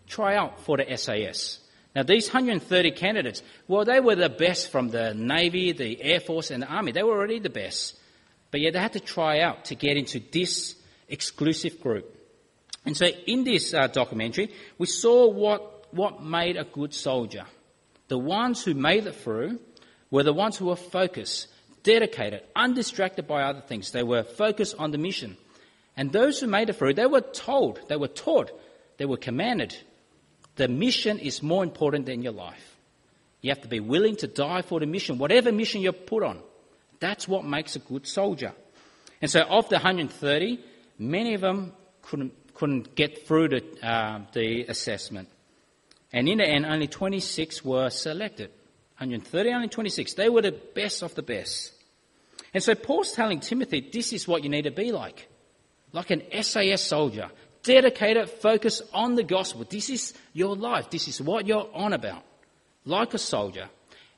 try 0.09 0.37
out 0.37 0.61
for 0.61 0.78
the 0.78 0.97
SAS. 0.97 1.59
Now, 1.94 2.02
these 2.02 2.28
130 2.28 2.90
candidates, 2.92 3.42
well, 3.68 3.85
they 3.85 4.00
were 4.00 4.16
the 4.16 4.30
best 4.30 4.71
from 4.71 4.88
the 4.88 5.12
Navy, 5.12 5.73
the 5.73 6.00
Air 6.00 6.21
Force, 6.21 6.50
and 6.50 6.62
the 6.62 6.66
Army. 6.66 6.92
They 6.92 7.02
were 7.02 7.16
already 7.18 7.38
the 7.38 7.50
best. 7.50 7.99
But 8.50 8.61
yet 8.61 8.73
they 8.73 8.78
had 8.78 8.94
to 8.94 9.00
try 9.00 9.40
out 9.40 9.66
to 9.66 9.75
get 9.75 9.97
into 9.97 10.21
this 10.21 10.75
exclusive 11.09 11.80
group. 11.80 12.18
And 12.85 12.97
so 12.97 13.06
in 13.06 13.44
this 13.44 13.75
uh, 13.75 13.87
documentary, 13.87 14.50
we 14.78 14.87
saw 14.87 15.30
what, 15.30 15.72
what 15.93 16.23
made 16.23 16.57
a 16.57 16.65
good 16.65 16.95
soldier. 16.95 17.45
The 18.09 18.19
ones 18.19 18.65
who 18.65 18.75
made 18.75 19.07
it 19.07 19.15
through 19.15 19.59
were 20.11 20.23
the 20.23 20.33
ones 20.33 20.57
who 20.57 20.67
were 20.67 20.77
focused, 20.77 21.49
dedicated, 21.83 22.43
undistracted 22.55 23.27
by 23.27 23.43
other 23.43 23.61
things. 23.61 23.93
They 23.93 24.03
were 24.03 24.23
focused 24.23 24.75
on 24.79 24.91
the 24.91 24.99
mission. 24.99 25.37
And 25.97 26.13
those 26.13 26.41
who 26.41 26.47
made 26.47 26.69
it 26.69 26.77
through, 26.77 26.95
they 26.95 27.07
were 27.07 27.21
told, 27.21 27.81
they 27.89 27.97
were 27.97 28.09
taught, 28.09 28.51
they 28.99 29.05
were 29.05 29.17
commanded 29.17 29.77
the 30.57 30.69
mission 30.69 31.19
is 31.19 31.43
more 31.43 31.63
important 31.63 32.07
than 32.07 32.23
your 32.23 32.33
life. 32.33 32.77
You 33.41 33.51
have 33.51 33.63
to 33.63 33.69
be 33.69 33.81
willing 33.81 34.17
to 34.17 34.27
die 34.27 34.63
for 34.63 34.81
the 34.81 34.87
mission, 34.87 35.19
whatever 35.19 35.51
mission 35.51 35.81
you're 35.81 35.93
put 35.93 36.23
on. 36.23 36.41
That's 37.01 37.27
what 37.27 37.45
makes 37.45 37.75
a 37.75 37.81
good 37.81 38.07
soldier. 38.07 38.53
And 39.21 39.31
so, 39.31 39.41
of 39.41 39.69
the 39.69 39.77
130, 39.77 40.61
many 40.99 41.35
of 41.35 41.41
them 41.41 41.73
couldn't, 42.03 42.33
couldn't 42.55 42.95
get 42.95 43.27
through 43.27 43.49
the, 43.49 43.63
uh, 43.83 44.21
the 44.33 44.67
assessment. 44.67 45.29
And 46.12 46.28
in 46.28 46.38
the 46.38 46.47
end, 46.47 46.66
only 46.66 46.88
26 46.88 47.64
were 47.64 47.90
selected. 47.90 48.50
130, 48.99 49.50
only 49.50 49.69
26. 49.69 50.14
They 50.14 50.28
were 50.28 50.42
the 50.42 50.52
best 50.52 51.02
of 51.02 51.14
the 51.14 51.23
best. 51.23 51.73
And 52.54 52.62
so, 52.62 52.75
Paul's 52.75 53.12
telling 53.12 53.40
Timothy, 53.40 53.88
this 53.92 54.12
is 54.12 54.28
what 54.28 54.45
you 54.45 54.50
need 54.50 54.62
to 54.62 54.71
be 54.71 54.92
like. 54.92 55.28
Like 55.92 56.11
an 56.11 56.23
SAS 56.42 56.83
soldier 56.83 57.31
dedicated, 57.62 58.28
focus 58.28 58.83
on 58.92 59.14
the 59.14 59.23
gospel. 59.23 59.64
This 59.69 59.90
is 59.90 60.14
your 60.33 60.57
life. 60.57 60.90
This 60.90 61.09
is 61.09 61.21
what 61.21 61.47
you're 61.47 61.69
on 61.73 61.92
about. 61.92 62.23
Like 62.85 63.14
a 63.14 63.19
soldier. 63.19 63.69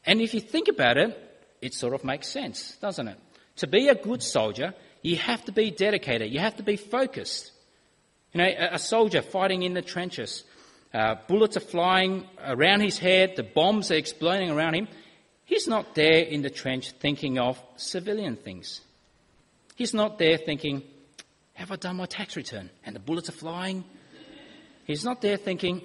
And 0.06 0.20
if 0.20 0.34
you 0.34 0.40
think 0.40 0.68
about 0.68 0.96
it, 0.96 1.18
it 1.60 1.74
sort 1.74 1.94
of 1.94 2.04
makes 2.04 2.28
sense, 2.28 2.76
doesn't 2.76 3.08
it? 3.08 3.18
To 3.56 3.66
be 3.66 3.88
a 3.88 3.94
good 3.94 4.22
soldier, 4.22 4.74
you 5.02 5.16
have 5.16 5.44
to 5.44 5.52
be 5.52 5.70
dedicated. 5.70 6.32
You 6.32 6.40
have 6.40 6.56
to 6.56 6.62
be 6.62 6.76
focused. 6.76 7.52
You 8.32 8.38
know, 8.38 8.50
a, 8.72 8.78
soldier 8.78 9.22
fighting 9.22 9.62
in 9.62 9.74
the 9.74 9.82
trenches, 9.82 10.42
uh, 10.94 11.16
bullets 11.26 11.56
are 11.56 11.60
flying 11.60 12.24
around 12.46 12.80
his 12.80 12.98
head, 12.98 13.34
the 13.34 13.42
bombs 13.42 13.90
are 13.90 13.96
exploding 13.96 14.50
around 14.50 14.74
him. 14.74 14.88
He's 15.44 15.66
not 15.66 15.94
there 15.94 16.20
in 16.22 16.42
the 16.42 16.50
trench 16.50 16.92
thinking 16.92 17.38
of 17.38 17.60
civilian 17.76 18.36
things. 18.36 18.80
He's 19.74 19.92
not 19.92 20.18
there 20.18 20.38
thinking, 20.38 20.82
have 21.54 21.72
I 21.72 21.76
done 21.76 21.96
my 21.96 22.06
tax 22.06 22.36
return? 22.36 22.70
And 22.84 22.94
the 22.94 23.00
bullets 23.00 23.28
are 23.28 23.32
flying. 23.32 23.84
He's 24.84 25.04
not 25.04 25.20
there 25.20 25.36
thinking, 25.36 25.82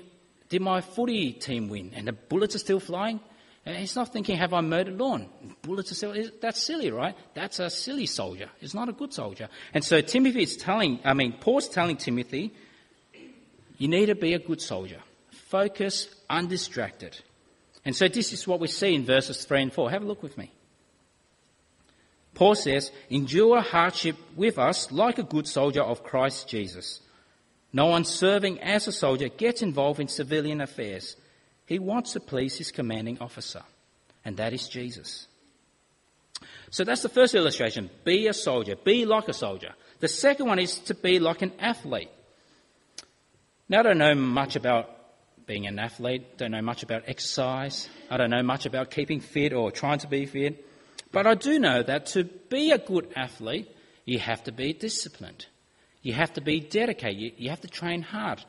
Did 0.50 0.62
my 0.62 0.82
footy 0.82 1.34
team 1.34 1.70
win? 1.70 1.92
And 1.96 2.08
the 2.08 2.14
bullets 2.14 2.56
are 2.56 2.60
still 2.60 2.80
flying. 2.80 3.20
And 3.66 3.78
he's 3.78 3.96
not 3.96 4.12
thinking, 4.12 4.38
Have 4.38 4.54
I 4.54 4.62
the 4.62 4.92
lawn? 4.92 5.28
Bullets 5.62 5.92
are 5.92 5.96
still. 5.96 6.16
That's 6.42 6.62
silly, 6.62 6.92
right? 6.92 7.16
That's 7.34 7.60
a 7.60 7.70
silly 7.70 8.08
soldier. 8.08 8.50
It's 8.62 8.74
not 8.74 8.90
a 8.90 8.94
good 8.94 9.14
soldier. 9.14 9.48
And 9.74 9.84
so 9.84 10.02
Timothy 10.02 10.44
is 10.44 10.58
telling, 10.58 11.00
I 11.04 11.14
mean, 11.14 11.34
Paul's 11.34 11.70
telling 11.70 11.98
Timothy, 11.98 12.54
You 13.80 13.88
need 13.88 14.08
to 14.08 14.16
be 14.16 14.36
a 14.36 14.40
good 14.40 14.62
soldier. 14.62 15.00
Focus, 15.32 16.14
undistracted. 16.30 17.18
And 17.84 17.96
so 17.96 18.08
this 18.08 18.32
is 18.34 18.48
what 18.48 18.60
we 18.60 18.68
see 18.68 18.94
in 18.94 19.06
verses 19.06 19.46
3 19.46 19.64
and 19.64 19.74
4. 19.74 19.90
Have 19.90 20.04
a 20.04 20.06
look 20.06 20.22
with 20.22 20.38
me. 20.38 20.52
Paul 22.36 22.56
says, 22.56 22.92
endure 23.10 23.62
hardship 23.62 24.16
with 24.36 24.60
us 24.60 24.92
like 24.92 25.18
a 25.18 25.24
good 25.24 25.48
soldier 25.48 25.82
of 25.82 26.04
Christ 26.04 26.48
Jesus. 26.48 27.02
No 27.72 27.88
one 27.88 28.06
serving 28.06 28.60
as 28.62 28.88
a 28.88 28.92
soldier 28.92 29.30
gets 29.30 29.62
involved 29.62 30.00
in 30.00 30.08
civilian 30.08 30.62
affairs. 30.62 31.16
He 31.66 31.80
wants 31.80 32.14
to 32.14 32.20
please 32.20 32.58
his 32.58 32.72
commanding 32.72 33.20
officer, 33.20 33.64
and 34.26 34.38
that 34.38 34.54
is 34.54 34.68
Jesus. 34.68 35.28
So 36.72 36.84
that's 36.84 37.02
the 37.02 37.10
first 37.10 37.36
illustration. 37.36 37.90
Be 38.04 38.28
a 38.28 38.34
soldier. 38.34 38.76
Be 38.76 39.06
like 39.06 39.28
a 39.28 39.34
soldier. 39.34 39.74
The 40.00 40.08
second 40.08 40.48
one 40.48 40.60
is 40.60 40.80
to 40.80 40.96
be 40.96 41.20
like 41.20 41.42
an 41.42 41.52
athlete. 41.60 42.10
Now, 43.72 43.82
I 43.82 43.84
don't 43.84 44.00
know 44.00 44.16
much 44.16 44.56
about 44.56 44.90
being 45.46 45.68
an 45.68 45.78
athlete, 45.78 46.40
don't 46.40 46.50
know 46.50 46.62
much 46.62 46.82
about 46.82 47.04
exercise, 47.06 47.88
I 48.10 48.18
don't 48.18 48.32
know 48.32 48.42
much 48.42 48.66
about 48.66 48.90
keeping 48.90 49.20
fit 49.20 49.54
or 49.54 49.72
trying 49.72 50.00
to 50.00 50.08
be 50.08 50.26
fit. 50.26 50.66
But 51.12 51.28
I 51.28 51.36
do 51.36 51.60
know 51.60 51.84
that 51.84 52.08
to 52.08 52.24
be 52.24 52.72
a 52.72 52.80
good 52.80 53.14
athlete, 53.16 53.70
you 54.06 54.18
have 54.18 54.44
to 54.46 54.52
be 54.52 54.74
disciplined. 54.74 55.46
You 56.02 56.14
have 56.14 56.34
to 56.34 56.42
be 56.42 56.60
dedicated. 56.60 57.34
You 57.38 57.52
have 57.52 57.62
to 57.62 57.68
train 57.68 58.02
hard. 58.02 58.44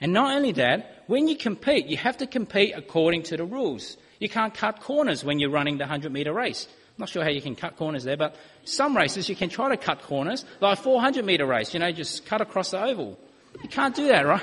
And 0.00 0.12
not 0.12 0.36
only 0.36 0.52
that, 0.52 1.04
when 1.08 1.26
you 1.26 1.36
compete, 1.36 1.86
you 1.86 1.96
have 1.96 2.18
to 2.18 2.26
compete 2.28 2.74
according 2.76 3.24
to 3.24 3.36
the 3.36 3.44
rules. 3.44 3.96
You 4.20 4.28
can't 4.28 4.54
cut 4.54 4.80
corners 4.80 5.24
when 5.24 5.40
you're 5.40 5.50
running 5.50 5.78
the 5.78 5.84
100 5.84 6.12
metre 6.12 6.32
race. 6.32 6.68
I'm 6.70 7.02
not 7.02 7.08
sure 7.08 7.24
how 7.24 7.30
you 7.30 7.42
can 7.42 7.56
cut 7.56 7.76
corners 7.76 8.04
there, 8.04 8.16
but 8.16 8.36
some 8.64 8.96
races 8.96 9.28
you 9.28 9.34
can 9.34 9.48
try 9.48 9.70
to 9.70 9.76
cut 9.76 10.02
corners, 10.02 10.44
like 10.60 10.78
a 10.78 10.82
400 10.82 11.24
metre 11.24 11.46
race, 11.46 11.74
you 11.74 11.80
know, 11.80 11.90
just 11.90 12.26
cut 12.26 12.40
across 12.40 12.70
the 12.70 12.80
oval. 12.80 13.18
You 13.60 13.68
can't 13.68 13.94
do 13.94 14.08
that, 14.08 14.26
right? 14.26 14.42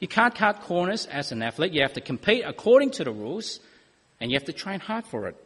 You 0.00 0.08
can't 0.08 0.34
cut 0.34 0.62
corners 0.62 1.06
as 1.06 1.32
an 1.32 1.42
athlete. 1.42 1.72
You 1.72 1.82
have 1.82 1.94
to 1.94 2.00
compete 2.00 2.44
according 2.46 2.90
to 2.92 3.04
the 3.04 3.12
rules, 3.12 3.60
and 4.20 4.30
you 4.30 4.36
have 4.36 4.44
to 4.46 4.52
train 4.52 4.80
hard 4.80 5.06
for 5.06 5.28
it. 5.28 5.36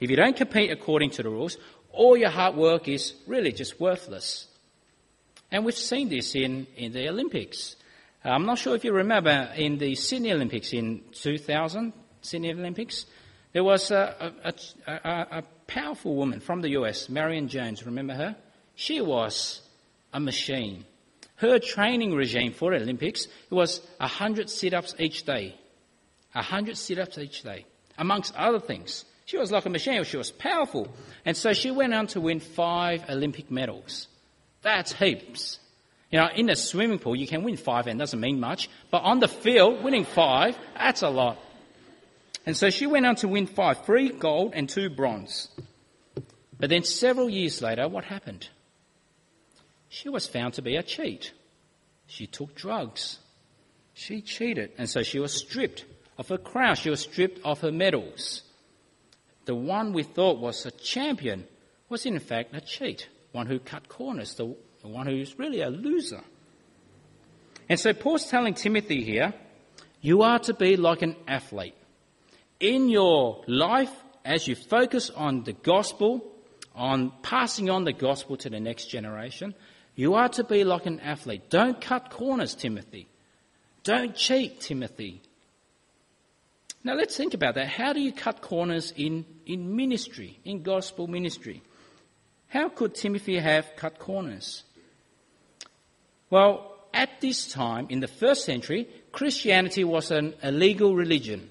If 0.00 0.10
you 0.10 0.16
don't 0.16 0.36
compete 0.36 0.70
according 0.70 1.10
to 1.10 1.22
the 1.22 1.28
rules, 1.28 1.58
all 1.92 2.16
your 2.16 2.30
hard 2.30 2.56
work 2.56 2.88
is 2.88 3.14
really 3.26 3.52
just 3.52 3.78
worthless. 3.80 4.46
And 5.52 5.64
we've 5.64 5.74
seen 5.74 6.08
this 6.08 6.34
in, 6.34 6.66
in 6.76 6.92
the 6.92 7.08
Olympics. 7.08 7.76
Uh, 8.24 8.30
I'm 8.30 8.46
not 8.46 8.58
sure 8.58 8.74
if 8.74 8.84
you 8.84 8.92
remember 8.92 9.50
in 9.56 9.78
the 9.78 9.94
Sydney 9.94 10.32
Olympics 10.32 10.72
in 10.72 11.02
2000, 11.12 11.92
Sydney 12.22 12.52
Olympics, 12.52 13.06
there 13.52 13.64
was 13.64 13.90
a, 13.90 14.32
a, 14.44 14.54
a, 14.86 15.38
a 15.38 15.42
powerful 15.66 16.14
woman 16.14 16.40
from 16.40 16.60
the 16.60 16.70
US, 16.70 17.08
Marion 17.08 17.48
Jones. 17.48 17.84
Remember 17.84 18.14
her? 18.14 18.36
She 18.74 19.00
was 19.00 19.62
a 20.12 20.20
machine. 20.20 20.84
Her 21.40 21.58
training 21.58 22.14
regime 22.14 22.52
for 22.52 22.70
the 22.70 22.82
Olympics 22.82 23.26
was 23.48 23.80
100 23.96 24.50
sit 24.50 24.74
ups 24.74 24.94
each 24.98 25.24
day. 25.24 25.56
100 26.32 26.76
sit 26.76 26.98
ups 26.98 27.16
each 27.16 27.42
day, 27.42 27.64
amongst 27.96 28.36
other 28.36 28.60
things. 28.60 29.06
She 29.24 29.38
was 29.38 29.50
like 29.50 29.64
a 29.64 29.70
machine. 29.70 30.04
She 30.04 30.18
was 30.18 30.30
powerful. 30.30 30.88
And 31.24 31.34
so 31.34 31.54
she 31.54 31.70
went 31.70 31.94
on 31.94 32.08
to 32.08 32.20
win 32.20 32.40
five 32.40 33.08
Olympic 33.08 33.50
medals. 33.50 34.06
That's 34.60 34.92
heaps. 34.92 35.58
You 36.10 36.18
know, 36.18 36.28
in 36.34 36.46
the 36.46 36.56
swimming 36.56 36.98
pool, 36.98 37.16
you 37.16 37.26
can 37.26 37.42
win 37.42 37.56
five 37.56 37.86
and 37.86 37.98
it 37.98 38.02
doesn't 38.02 38.20
mean 38.20 38.38
much. 38.38 38.68
But 38.90 39.02
on 39.04 39.20
the 39.20 39.28
field, 39.28 39.82
winning 39.82 40.04
five, 40.04 40.58
that's 40.74 41.00
a 41.00 41.08
lot. 41.08 41.38
And 42.44 42.54
so 42.54 42.68
she 42.68 42.86
went 42.86 43.06
on 43.06 43.16
to 43.16 43.28
win 43.28 43.46
five, 43.46 43.86
three 43.86 44.10
gold 44.10 44.52
and 44.54 44.68
two 44.68 44.90
bronze. 44.90 45.48
But 46.58 46.68
then 46.68 46.84
several 46.84 47.30
years 47.30 47.62
later, 47.62 47.88
what 47.88 48.04
happened? 48.04 48.48
She 49.90 50.08
was 50.08 50.26
found 50.26 50.54
to 50.54 50.62
be 50.62 50.76
a 50.76 50.82
cheat. 50.82 51.32
She 52.06 52.26
took 52.26 52.54
drugs. 52.54 53.18
She 53.92 54.22
cheated. 54.22 54.72
And 54.78 54.88
so 54.88 55.02
she 55.02 55.18
was 55.18 55.34
stripped 55.34 55.84
of 56.16 56.28
her 56.28 56.38
crown. 56.38 56.76
She 56.76 56.88
was 56.88 57.02
stripped 57.02 57.40
of 57.44 57.60
her 57.60 57.70
medals 57.70 58.42
the 59.50 59.54
one 59.56 59.92
we 59.92 60.04
thought 60.04 60.38
was 60.38 60.64
a 60.64 60.70
champion 60.70 61.44
was 61.88 62.06
in 62.06 62.16
fact 62.20 62.54
a 62.54 62.60
cheat. 62.60 63.08
one 63.32 63.46
who 63.46 63.58
cut 63.58 63.88
corners, 63.88 64.34
the, 64.34 64.54
the 64.80 64.86
one 64.86 65.06
who's 65.06 65.38
really 65.40 65.60
a 65.60 65.70
loser. 65.70 66.20
And 67.68 67.78
so 67.78 67.92
Paul's 67.92 68.26
telling 68.26 68.54
Timothy 68.54 69.02
here, 69.02 69.34
you 70.00 70.22
are 70.22 70.38
to 70.40 70.54
be 70.54 70.76
like 70.76 71.02
an 71.02 71.16
athlete. 71.26 71.74
In 72.60 72.88
your 72.88 73.42
life, 73.48 73.92
as 74.24 74.46
you 74.46 74.54
focus 74.54 75.10
on 75.10 75.42
the 75.42 75.52
gospel, 75.52 76.24
on 76.76 77.12
passing 77.22 77.70
on 77.70 77.82
the 77.82 77.92
gospel 77.92 78.36
to 78.36 78.50
the 78.50 78.60
next 78.60 78.86
generation, 78.86 79.52
you 80.00 80.14
are 80.14 80.30
to 80.30 80.44
be 80.44 80.64
like 80.64 80.86
an 80.86 80.98
athlete. 81.00 81.50
Don't 81.50 81.78
cut 81.78 82.08
corners, 82.08 82.54
Timothy. 82.54 83.06
Don't 83.82 84.16
cheat, 84.16 84.58
Timothy. 84.58 85.20
Now 86.82 86.94
let's 86.94 87.14
think 87.14 87.34
about 87.34 87.56
that. 87.56 87.68
How 87.68 87.92
do 87.92 88.00
you 88.00 88.10
cut 88.10 88.40
corners 88.40 88.94
in, 88.96 89.26
in 89.44 89.76
ministry, 89.76 90.40
in 90.42 90.62
gospel 90.62 91.06
ministry? 91.06 91.62
How 92.48 92.70
could 92.70 92.94
Timothy 92.94 93.36
have 93.36 93.76
cut 93.76 93.98
corners? 93.98 94.62
Well, 96.30 96.74
at 96.94 97.20
this 97.20 97.52
time, 97.52 97.86
in 97.90 98.00
the 98.00 98.08
first 98.08 98.46
century, 98.46 98.88
Christianity 99.12 99.84
was 99.84 100.10
an 100.10 100.32
illegal 100.42 100.96
religion. 100.96 101.50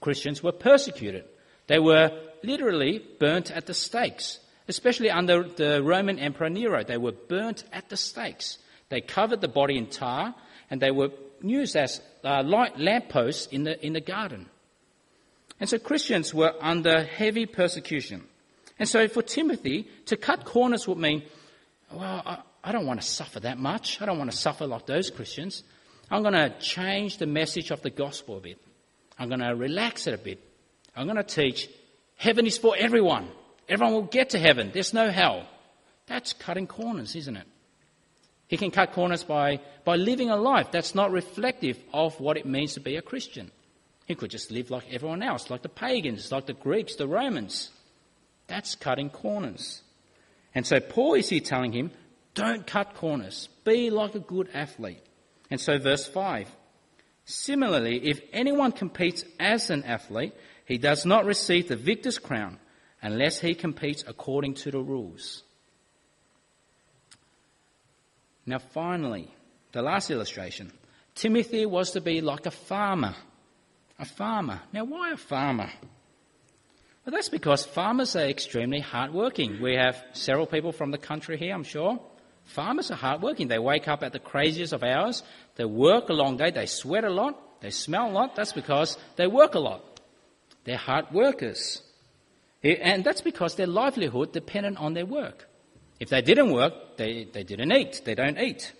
Christians 0.00 0.42
were 0.42 0.52
persecuted. 0.52 1.26
They 1.66 1.78
were 1.78 2.10
literally 2.42 3.04
burnt 3.18 3.50
at 3.50 3.66
the 3.66 3.74
stakes, 3.74 4.38
especially 4.68 5.10
under 5.10 5.42
the 5.42 5.82
Roman 5.82 6.18
Emperor 6.18 6.50
Nero. 6.50 6.84
They 6.84 6.96
were 6.96 7.12
burnt 7.12 7.64
at 7.72 7.88
the 7.88 7.96
stakes. 7.96 8.58
They 8.88 9.00
covered 9.00 9.40
the 9.40 9.48
body 9.48 9.76
in 9.78 9.86
tar 9.86 10.34
and 10.70 10.80
they 10.80 10.90
were 10.90 11.10
used 11.42 11.76
as 11.76 12.00
uh, 12.24 12.42
light 12.42 12.78
lampposts 12.78 13.46
in 13.46 13.64
the, 13.64 13.84
in 13.84 13.92
the 13.92 14.00
garden. 14.00 14.48
And 15.60 15.68
so 15.68 15.78
Christians 15.78 16.34
were 16.34 16.54
under 16.60 17.04
heavy 17.04 17.46
persecution. 17.46 18.24
And 18.78 18.88
so 18.88 19.06
for 19.08 19.22
Timothy, 19.22 19.88
to 20.06 20.16
cut 20.16 20.44
corners 20.44 20.88
would 20.88 20.98
mean, 20.98 21.22
well, 21.92 22.22
I, 22.24 22.38
I 22.64 22.72
don't 22.72 22.86
want 22.86 23.00
to 23.00 23.06
suffer 23.06 23.40
that 23.40 23.58
much. 23.58 24.00
I 24.00 24.06
don't 24.06 24.18
want 24.18 24.30
to 24.30 24.36
suffer 24.36 24.66
like 24.66 24.86
those 24.86 25.10
Christians. 25.10 25.62
I'm 26.10 26.22
going 26.22 26.34
to 26.34 26.50
change 26.58 27.18
the 27.18 27.26
message 27.26 27.70
of 27.70 27.82
the 27.82 27.90
gospel 27.90 28.38
a 28.38 28.40
bit. 28.40 28.58
I'm 29.18 29.28
going 29.28 29.40
to 29.40 29.54
relax 29.54 30.06
it 30.06 30.14
a 30.14 30.18
bit. 30.18 30.40
I'm 30.94 31.06
going 31.06 31.16
to 31.16 31.22
teach 31.22 31.68
heaven 32.16 32.46
is 32.46 32.58
for 32.58 32.76
everyone. 32.76 33.28
Everyone 33.68 33.94
will 33.94 34.02
get 34.02 34.30
to 34.30 34.38
heaven. 34.38 34.70
There's 34.72 34.92
no 34.92 35.10
hell. 35.10 35.46
That's 36.06 36.32
cutting 36.32 36.66
corners, 36.66 37.14
isn't 37.16 37.36
it? 37.36 37.46
He 38.48 38.56
can 38.56 38.70
cut 38.70 38.92
corners 38.92 39.24
by, 39.24 39.60
by 39.84 39.96
living 39.96 40.28
a 40.28 40.36
life 40.36 40.70
that's 40.70 40.94
not 40.94 41.10
reflective 41.10 41.78
of 41.92 42.20
what 42.20 42.36
it 42.36 42.44
means 42.44 42.74
to 42.74 42.80
be 42.80 42.96
a 42.96 43.02
Christian. 43.02 43.50
He 44.06 44.14
could 44.14 44.30
just 44.30 44.50
live 44.50 44.70
like 44.70 44.92
everyone 44.92 45.22
else, 45.22 45.48
like 45.48 45.62
the 45.62 45.68
pagans, 45.70 46.30
like 46.30 46.46
the 46.46 46.52
Greeks, 46.52 46.96
the 46.96 47.08
Romans. 47.08 47.70
That's 48.48 48.74
cutting 48.74 49.08
corners. 49.08 49.82
And 50.54 50.66
so 50.66 50.80
Paul 50.80 51.14
is 51.14 51.30
here 51.30 51.40
telling 51.40 51.72
him, 51.72 51.92
don't 52.34 52.66
cut 52.66 52.94
corners. 52.94 53.48
Be 53.64 53.90
like 53.90 54.14
a 54.14 54.20
good 54.20 54.50
athlete. 54.52 55.02
And 55.50 55.60
so 55.60 55.78
verse 55.78 56.06
5. 56.06 56.48
Similarly, 57.24 58.06
if 58.08 58.20
anyone 58.32 58.72
competes 58.72 59.24
as 59.38 59.70
an 59.70 59.84
athlete, 59.84 60.34
he 60.66 60.76
does 60.76 61.06
not 61.06 61.24
receive 61.24 61.68
the 61.68 61.76
victor's 61.76 62.18
crown 62.18 62.58
unless 63.02 63.40
he 63.40 63.54
competes 63.54 64.04
according 64.06 64.54
to 64.54 64.70
the 64.70 64.80
rules. 64.80 65.42
Now, 68.46 68.58
finally, 68.58 69.28
the 69.72 69.82
last 69.82 70.10
illustration. 70.10 70.72
Timothy 71.14 71.66
was 71.66 71.90
to 71.92 72.00
be 72.00 72.20
like 72.20 72.46
a 72.46 72.50
farmer. 72.50 73.14
A 73.98 74.04
farmer. 74.04 74.60
Now, 74.72 74.84
why 74.84 75.12
a 75.12 75.16
farmer? 75.16 75.70
Well, 77.04 77.12
that's 77.12 77.28
because 77.28 77.64
farmers 77.64 78.16
are 78.16 78.26
extremely 78.26 78.80
hardworking. 78.80 79.60
We 79.60 79.74
have 79.74 80.02
several 80.12 80.46
people 80.46 80.72
from 80.72 80.90
the 80.90 80.98
country 80.98 81.36
here, 81.36 81.54
I'm 81.54 81.64
sure. 81.64 82.00
Farmers 82.44 82.90
are 82.90 82.96
hardworking. 82.96 83.48
They 83.48 83.58
wake 83.58 83.88
up 83.88 84.02
at 84.02 84.12
the 84.12 84.18
craziest 84.18 84.72
of 84.72 84.82
hours. 84.82 85.22
They 85.56 85.64
work 85.64 86.08
a 86.08 86.12
long 86.12 86.36
day. 86.36 86.50
They 86.50 86.66
sweat 86.66 87.04
a 87.04 87.10
lot. 87.10 87.60
They 87.60 87.70
smell 87.70 88.10
a 88.10 88.12
lot. 88.12 88.36
That's 88.36 88.52
because 88.52 88.98
they 89.16 89.26
work 89.26 89.54
a 89.54 89.60
lot. 89.60 90.00
They're 90.64 90.76
hard 90.76 91.12
workers. 91.12 91.82
And 92.62 93.02
that's 93.04 93.22
because 93.22 93.56
their 93.56 93.66
livelihood 93.66 94.32
depended 94.32 94.76
on 94.76 94.94
their 94.94 95.06
work. 95.06 95.48
If 95.98 96.10
they 96.10 96.22
didn't 96.22 96.52
work, 96.52 96.96
they, 96.96 97.24
they 97.32 97.42
didn't 97.42 97.72
eat. 97.72 98.02
They 98.04 98.14
don't 98.14 98.38
eat. 98.38 98.72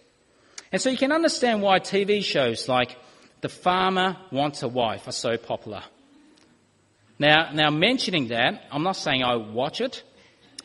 And 0.71 0.81
so 0.81 0.91
you 0.91 0.97
can 0.97 1.13
understand 1.13 1.63
why 1.63 1.81
TV 1.81 2.23
shows 2.23 2.69
like 2.69 2.97
The 3.41 3.49
Farmer 3.49 4.17
Wants 4.31 4.63
a 4.63 4.69
Wife 4.69 5.07
are 5.09 5.13
so 5.13 5.37
popular. 5.37 5.83
Now, 7.19 7.51
now 7.53 7.71
mentioning 7.71 8.29
that, 8.29 8.65
I'm 8.71 8.83
not 8.83 8.97
saying 8.97 9.23
I 9.23 9.37
watch 9.37 9.81
it 9.81 10.03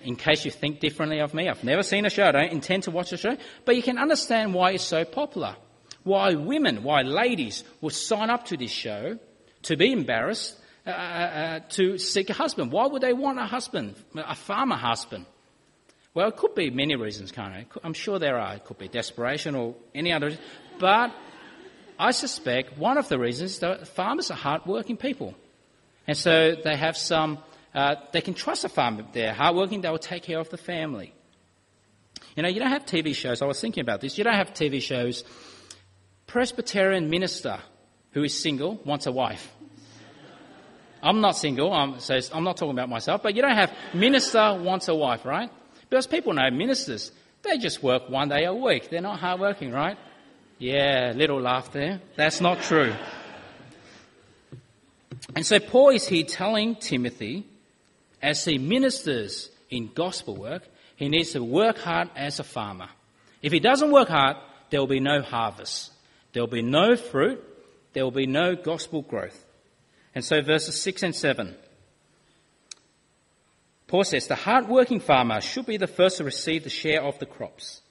in 0.04 0.16
case 0.16 0.46
you 0.46 0.52
think 0.52 0.80
differently 0.80 1.20
of 1.20 1.34
me. 1.34 1.50
I've 1.50 1.64
never 1.64 1.84
seen 1.84 2.06
a 2.06 2.10
show. 2.10 2.26
I 2.26 2.32
don't 2.32 2.52
intend 2.52 2.84
to 2.84 2.92
watch 2.92 3.12
a 3.12 3.18
show. 3.18 3.36
But 3.66 3.76
you 3.76 3.84
can 3.84 3.98
understand 3.98 4.54
why 4.54 4.72
it's 4.72 4.84
so 4.84 5.06
popular. 5.06 5.56
Why 6.04 6.36
women, 6.36 6.84
why 6.84 7.02
ladies 7.02 7.64
will 7.82 7.90
sign 7.90 8.30
up 8.30 8.46
to 8.46 8.58
this 8.58 8.72
show 8.72 9.20
to 9.64 9.76
be 9.76 9.92
embarrassed, 9.92 10.58
uh, 10.88 10.90
uh, 10.90 10.94
uh 10.94 11.60
to 11.70 11.98
seek 11.98 12.30
a 12.30 12.34
husband. 12.34 12.72
Why 12.72 12.88
would 12.88 13.02
they 13.02 13.14
want 13.14 13.40
a 13.40 13.46
husband, 13.46 13.96
a 14.16 14.36
farmer 14.36 14.76
husband? 14.76 15.26
Well, 16.14 16.30
it 16.30 16.38
could 16.38 16.56
be 16.56 16.72
many 16.72 16.96
reasons, 16.96 17.32
can't 17.32 17.54
it? 17.54 17.68
I'm 17.84 17.94
sure 17.94 18.18
there 18.18 18.40
are. 18.40 18.56
It 18.56 18.66
could 18.66 18.80
be 18.80 18.88
desperation 18.88 19.54
or 19.54 19.76
any 19.94 20.12
other. 20.12 20.36
But 20.80 21.14
I 22.00 22.12
suspect 22.12 22.78
one 22.78 22.98
of 22.98 23.08
the 23.08 23.20
reasons 23.20 23.52
is 23.52 23.60
that 23.60 23.88
farmers 23.88 24.32
are 24.32 24.38
hard-working 24.38 24.98
people. 24.98 25.36
And 26.08 26.18
so 26.18 26.56
they 26.56 26.76
have 26.76 26.98
some, 26.98 27.40
uh, 27.76 27.96
they 28.14 28.22
can 28.22 28.34
trust 28.34 28.64
a 28.64 28.70
farmer. 28.70 29.06
They're 29.14 29.34
hardworking, 29.34 29.82
they 29.82 29.90
will 29.90 30.00
take 30.00 30.24
care 30.24 30.40
of 30.40 30.50
the 30.50 30.58
family. 30.58 31.14
You 32.36 32.44
know, 32.44 32.50
you 32.50 32.60
don't 32.60 32.72
have 32.72 32.86
TV 32.86 33.16
shows. 33.16 33.42
I 33.42 33.46
was 33.46 33.60
thinking 33.60 33.82
about 33.82 34.02
this. 34.02 34.18
You 34.18 34.24
don't 34.24 34.36
have 34.36 34.54
TV 34.54 34.82
shows. 34.82 35.24
Presbyterian 36.28 37.10
minister 37.10 37.60
who 38.12 38.24
is 38.24 38.40
single 38.40 38.76
wants 38.86 39.06
a 39.06 39.12
wife. 39.12 39.52
I'm 41.02 41.22
not 41.22 41.38
single, 41.38 41.72
I'm, 41.74 42.00
so 42.00 42.20
I'm 42.34 42.44
not 42.44 42.58
talking 42.58 42.72
about 42.72 42.90
myself, 42.90 43.24
but 43.24 43.36
you 43.36 43.42
don't 43.42 43.56
have 43.56 43.74
minister 43.94 44.58
wants 44.60 44.88
a 44.88 44.96
wife, 44.96 45.26
right? 45.26 45.50
Because 45.90 46.08
people 46.08 46.34
know 46.34 46.50
ministers, 46.52 47.12
they 47.44 47.58
just 47.58 47.82
work 47.82 48.10
one 48.10 48.30
day 48.30 48.46
a 48.46 48.54
week. 48.54 48.90
They're 48.90 49.02
not 49.02 49.20
hardworking, 49.20 49.72
right? 49.72 49.98
Yeah, 50.60 51.14
little 51.16 51.40
laugh 51.40 51.72
there. 51.72 52.02
That's 52.16 52.42
not 52.42 52.62
true. 52.62 52.94
And 55.36 55.46
so 55.46 55.60
Paul 55.60 55.90
is 55.90 56.08
here 56.08 56.24
telling 56.24 56.76
Timothy, 56.76 57.46
as 58.22 58.44
he 58.44 58.58
ministers 58.58 59.50
in 59.70 59.92
gospel 59.94 60.36
work, 60.36 60.64
he 60.96 61.10
needs 61.10 61.34
to 61.34 61.44
work 61.44 61.78
hard 61.78 62.10
as 62.16 62.40
a 62.40 62.44
farmer. 62.44 62.90
If 63.42 63.52
he 63.52 63.60
doesn't 63.60 63.92
work 63.92 64.10
hard, 64.10 64.38
there 64.70 64.80
will 64.80 64.88
be 64.88 65.00
no 65.00 65.22
harvest. 65.22 65.92
There 66.34 66.42
will 66.42 66.48
be 66.48 66.64
no 66.64 66.96
fruit. 66.96 67.44
There 67.94 68.04
will 68.04 68.12
be 68.12 68.26
no 68.26 68.56
gospel 68.56 69.04
growth. 69.04 69.44
And 70.18 70.26
so 70.26 70.42
verses 70.42 70.82
6 70.82 71.04
and 71.04 71.16
7 71.16 71.56
Paul 73.86 74.04
says 74.04 74.26
the 74.26 74.34
hard-working 74.34 75.00
farmer 75.00 75.40
should 75.42 75.68
be 75.68 75.78
the 75.78 75.86
first 75.86 76.18
to 76.18 76.24
receive 76.24 76.64
the 76.64 76.72
share 76.72 77.04
of 77.04 77.20
the 77.20 77.28
crops. 77.28 77.82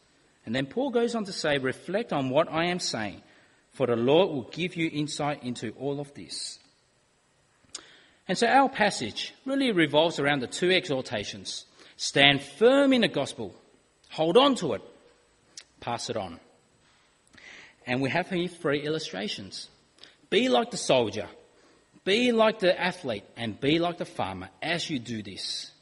And 0.45 0.53
then 0.53 0.67
Paul 0.67 0.91
goes 0.91 1.15
on 1.15 1.25
to 1.27 1.33
say, 1.33 1.59
reflect 1.59 2.13
on 2.13 2.31
what 2.31 2.51
I 2.51 2.65
am 2.65 2.81
saying, 2.81 3.23
for 3.71 3.87
the 3.87 3.95
Lord 3.95 4.31
will 4.31 4.51
give 4.51 4.75
you 4.75 4.91
insight 4.93 5.45
into 5.45 5.71
all 5.79 6.01
of 6.01 6.15
this. 6.15 6.59
And 8.27 8.37
so 8.37 8.49
our 8.49 8.71
passage 8.71 9.33
really 9.45 9.71
revolves 9.71 10.19
around 10.19 10.41
the 10.41 10.49
two 10.49 10.73
exhortations. 10.73 11.65
Stand 11.97 12.43
firm 12.43 12.93
in 12.93 13.03
the 13.03 13.09
gospel. 13.09 13.55
Hold 14.11 14.37
on 14.37 14.57
to 14.57 14.73
it. 14.73 14.83
Pass 15.79 16.11
it 16.11 16.17
on. 16.17 16.41
And 17.87 18.03
we 18.03 18.11
have 18.11 18.29
here 18.29 18.49
three 18.49 18.81
illustrations. 18.81 19.69
Be 20.29 20.49
like 20.49 20.73
the 20.73 20.77
soldier. 20.77 21.29
Be 22.07 22.31
like 22.31 22.61
the 22.61 22.81
athlete 22.81 23.25
and 23.37 23.61
be 23.61 23.81
like 23.81 23.99
the 23.99 24.05
farmer 24.05 24.49
as 24.63 24.89
you 24.89 25.01
do 25.01 25.25
this. 25.25 25.73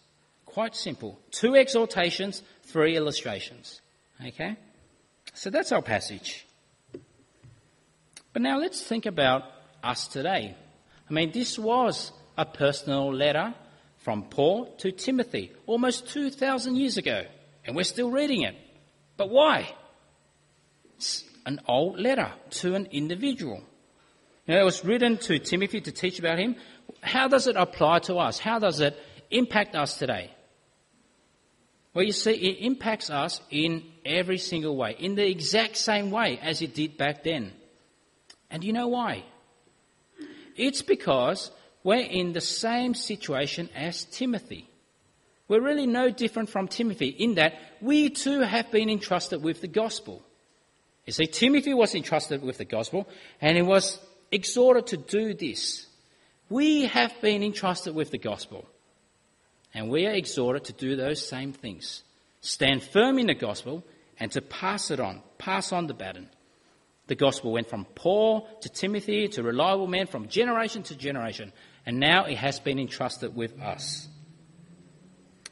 Quite 0.47 0.75
simple. 0.75 1.21
Two 1.31 1.55
exhortations, 1.55 2.43
three 2.63 2.97
illustrations. 2.97 3.83
Okay? 4.27 4.57
So 5.35 5.51
that's 5.51 5.71
our 5.71 5.83
passage. 5.83 6.47
But 8.33 8.41
now 8.41 8.59
let's 8.59 8.83
think 8.83 9.05
about 9.05 9.43
us 9.83 10.09
today. 10.09 10.57
I 11.11 11.13
mean, 11.13 11.31
this 11.31 11.59
was 11.59 12.11
a 12.39 12.47
personal 12.47 13.13
letter 13.13 13.53
from 13.99 14.23
Paul 14.23 14.75
to 14.79 14.93
Timothy 14.93 15.53
almost 15.67 16.09
2,000 16.09 16.77
years 16.77 16.97
ago, 16.97 17.25
and 17.67 17.77
we're 17.77 17.85
still 17.85 18.11
reading 18.11 18.45
it. 18.45 18.55
But 19.19 19.29
why? 19.29 19.75
It's 20.97 21.23
an 21.45 21.61
old 21.69 22.01
letter 22.01 22.33
to 22.63 22.75
an 22.77 22.89
individual. 22.93 23.63
You 24.47 24.55
know, 24.55 24.61
it 24.61 24.65
was 24.65 24.85
written 24.85 25.17
to 25.19 25.39
Timothy 25.39 25.81
to 25.81 25.93
teach 25.93 26.19
about 26.19 26.39
him. 26.39 26.57
How 27.01 27.29
does 27.29 27.47
it 27.47 27.57
apply 27.57 28.01
to 28.01 28.17
us? 28.17 28.39
How 28.39 28.59
does 28.59 28.81
it 28.81 28.99
impact 29.31 29.75
us 29.75 29.97
today? 29.97 30.31
Well, 31.95 32.05
you 32.05 32.13
see, 32.13 32.33
it 32.33 32.65
impacts 32.65 33.09
us 33.09 33.41
in 33.51 33.85
every 34.05 34.39
single 34.39 34.77
way, 34.77 34.97
in 34.99 35.15
the 35.15 35.27
exact 35.27 35.77
same 35.77 36.11
way 36.11 36.39
as 36.43 36.61
it 36.61 36.75
did 36.75 36.99
back 36.99 37.23
then. 37.23 37.53
And 38.51 38.65
you 38.65 38.73
know 38.73 38.89
why? 38.89 39.25
It's 40.57 40.83
because 40.83 41.51
we're 41.83 42.05
in 42.05 42.33
the 42.33 42.41
same 42.41 42.95
situation 42.95 43.71
as 43.75 44.05
Timothy. 44.05 44.69
We're 45.49 45.61
really 45.61 45.87
no 45.87 46.11
different 46.11 46.49
from 46.49 46.69
Timothy 46.69 47.09
in 47.09 47.35
that 47.35 47.55
we 47.81 48.11
too 48.11 48.41
have 48.41 48.71
been 48.71 48.91
entrusted 48.91 49.43
with 49.43 49.61
the 49.61 49.69
gospel. 49.69 50.23
You 51.07 51.13
see, 51.13 51.27
Timothy 51.27 51.75
was 51.75 51.95
entrusted 51.95 52.43
with 52.43 52.59
the 52.59 52.65
gospel 52.65 53.09
and 53.41 53.57
he 53.57 53.63
was 53.63 54.01
exhorted 54.35 54.89
to 54.89 54.97
do 54.97 55.33
this. 55.33 55.87
We 56.51 56.87
have 56.87 57.13
been 57.21 57.43
entrusted 57.43 57.95
with 57.95 58.11
the 58.11 58.19
gospel 58.19 58.69
and 59.73 59.89
we 59.89 60.07
are 60.07 60.13
exhorted 60.13 60.65
to 60.65 60.73
do 60.73 60.97
those 60.97 61.27
same 61.27 61.53
things. 61.53 62.03
Stand 62.41 62.83
firm 62.83 63.19
in 63.19 63.29
the 63.29 63.35
gospel 63.35 63.85
and 64.19 64.31
to 64.33 64.43
pass 64.43 64.91
it 64.91 65.01
on, 65.01 65.23
pass 65.39 65.73
on 65.73 65.87
the 65.87 65.95
baton. 65.95 66.29
The 67.07 67.15
gospel 67.15 67.53
went 67.53 67.69
from 67.69 67.85
Paul 67.85 68.49
to 68.63 68.69
Timothy 68.69 69.29
to 69.29 69.43
reliable 69.43 69.87
men 69.87 70.07
from 70.07 70.29
generation 70.29 70.83
to 70.85 70.97
generation, 70.97 71.53
and 71.85 72.01
now 72.01 72.25
it 72.25 72.37
has 72.37 72.61
been 72.61 72.79
entrusted 72.79 73.37
with 73.37 73.61
us. 73.61 74.09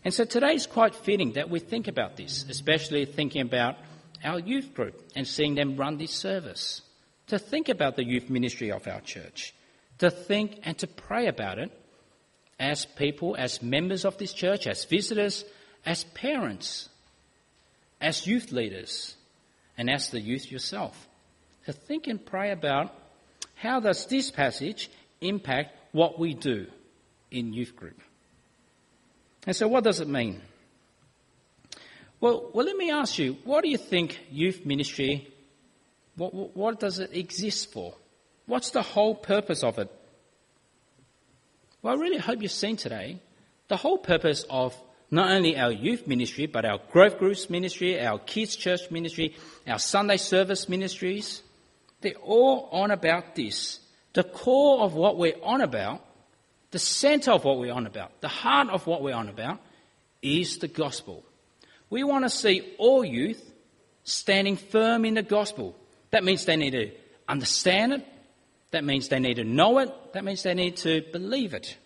And 0.04 0.14
so 0.14 0.24
today 0.24 0.54
is 0.54 0.66
quite 0.66 0.94
fitting 0.94 1.32
that 1.32 1.50
we 1.50 1.60
think 1.60 1.88
about 1.88 2.16
this, 2.16 2.46
especially 2.48 3.04
thinking 3.04 3.42
about 3.42 3.76
our 4.24 4.38
youth 4.38 4.72
group 4.74 5.02
and 5.14 5.26
seeing 5.26 5.54
them 5.54 5.76
run 5.76 5.98
this 5.98 6.12
service. 6.12 6.80
To 7.28 7.38
think 7.38 7.68
about 7.68 7.96
the 7.96 8.04
youth 8.04 8.28
ministry 8.28 8.70
of 8.70 8.86
our 8.86 9.00
church, 9.00 9.54
to 9.98 10.10
think 10.10 10.60
and 10.64 10.76
to 10.78 10.86
pray 10.86 11.26
about 11.28 11.58
it 11.58 11.70
as 12.58 12.84
people, 12.84 13.34
as 13.38 13.62
members 13.62 14.04
of 14.04 14.18
this 14.18 14.32
church, 14.32 14.66
as 14.66 14.84
visitors, 14.84 15.44
as 15.86 16.04
parents, 16.04 16.88
as 18.00 18.26
youth 18.26 18.52
leaders, 18.52 19.16
and 19.78 19.90
as 19.90 20.10
the 20.10 20.20
youth 20.20 20.50
yourself. 20.50 21.08
To 21.66 21.72
think 21.72 22.06
and 22.06 22.24
pray 22.24 22.50
about 22.50 22.94
how 23.54 23.80
does 23.80 24.06
this 24.06 24.30
passage 24.30 24.90
impact 25.20 25.76
what 25.92 26.18
we 26.18 26.34
do 26.34 26.66
in 27.30 27.52
youth 27.52 27.76
group. 27.76 28.00
And 29.46 29.56
so, 29.56 29.68
what 29.68 29.84
does 29.84 30.00
it 30.00 30.08
mean? 30.08 30.40
Well, 32.20 32.50
well, 32.52 32.66
let 32.66 32.76
me 32.76 32.90
ask 32.90 33.18
you, 33.18 33.36
what 33.44 33.64
do 33.64 33.70
you 33.70 33.78
think 33.78 34.20
youth 34.30 34.64
ministry, 34.64 35.31
what, 36.16 36.56
what, 36.56 36.80
does 36.80 36.98
it 36.98 37.14
exist 37.14 37.72
for? 37.72 37.94
What's 38.46 38.70
the 38.70 38.82
whole 38.82 39.14
purpose 39.14 39.62
of 39.62 39.78
it? 39.78 39.90
Well, 41.80 41.94
I 41.94 42.00
really 42.00 42.18
hope 42.18 42.42
you've 42.42 42.52
seen 42.52 42.76
today 42.76 43.20
the 43.68 43.76
whole 43.76 43.98
purpose 43.98 44.44
of 44.50 44.76
not 45.10 45.30
only 45.30 45.56
our 45.56 45.72
youth 45.72 46.06
ministry, 46.06 46.46
but 46.46 46.64
our 46.64 46.78
growth 46.90 47.18
groups 47.18 47.50
ministry, 47.50 48.00
our 48.00 48.18
kids 48.18 48.56
church 48.56 48.90
ministry, 48.90 49.36
our 49.66 49.78
Sunday 49.78 50.16
service 50.16 50.68
ministries. 50.68 51.42
They're 52.00 52.14
all 52.14 52.68
on 52.72 52.90
about 52.90 53.34
this. 53.34 53.80
The 54.12 54.24
core 54.24 54.82
of 54.82 54.94
what 54.94 55.16
we're 55.16 55.42
on 55.42 55.60
about 55.60 56.02
the 56.72 56.78
center 56.78 57.30
of 57.30 57.44
what 57.44 57.58
we're 57.58 57.72
on 57.72 57.86
about, 57.86 58.20
the 58.22 58.28
heart 58.28 58.70
of 58.70 58.86
what 58.86 59.02
we're 59.02 59.14
on 59.14 59.28
about, 59.28 59.60
is 60.22 60.58
the 60.58 60.68
gospel. 60.68 61.22
We 61.90 62.02
want 62.02 62.24
to 62.24 62.30
see 62.30 62.74
all 62.78 63.04
youth 63.04 63.52
standing 64.02 64.56
firm 64.56 65.04
in 65.04 65.14
the 65.14 65.22
gospel. 65.22 65.76
That 66.12 66.24
means 66.24 66.44
they 66.44 66.56
need 66.56 66.70
to 66.70 66.92
understand 67.28 67.92
it. 67.92 68.06
That 68.70 68.84
means 68.84 69.08
they 69.08 69.18
need 69.18 69.34
to 69.34 69.44
know 69.44 69.78
it. 69.80 69.90
That 70.14 70.24
means 70.24 70.44
they 70.44 70.54
need 70.54 70.76
to 70.78 71.02
believe 71.12 71.52
it. 71.52 71.76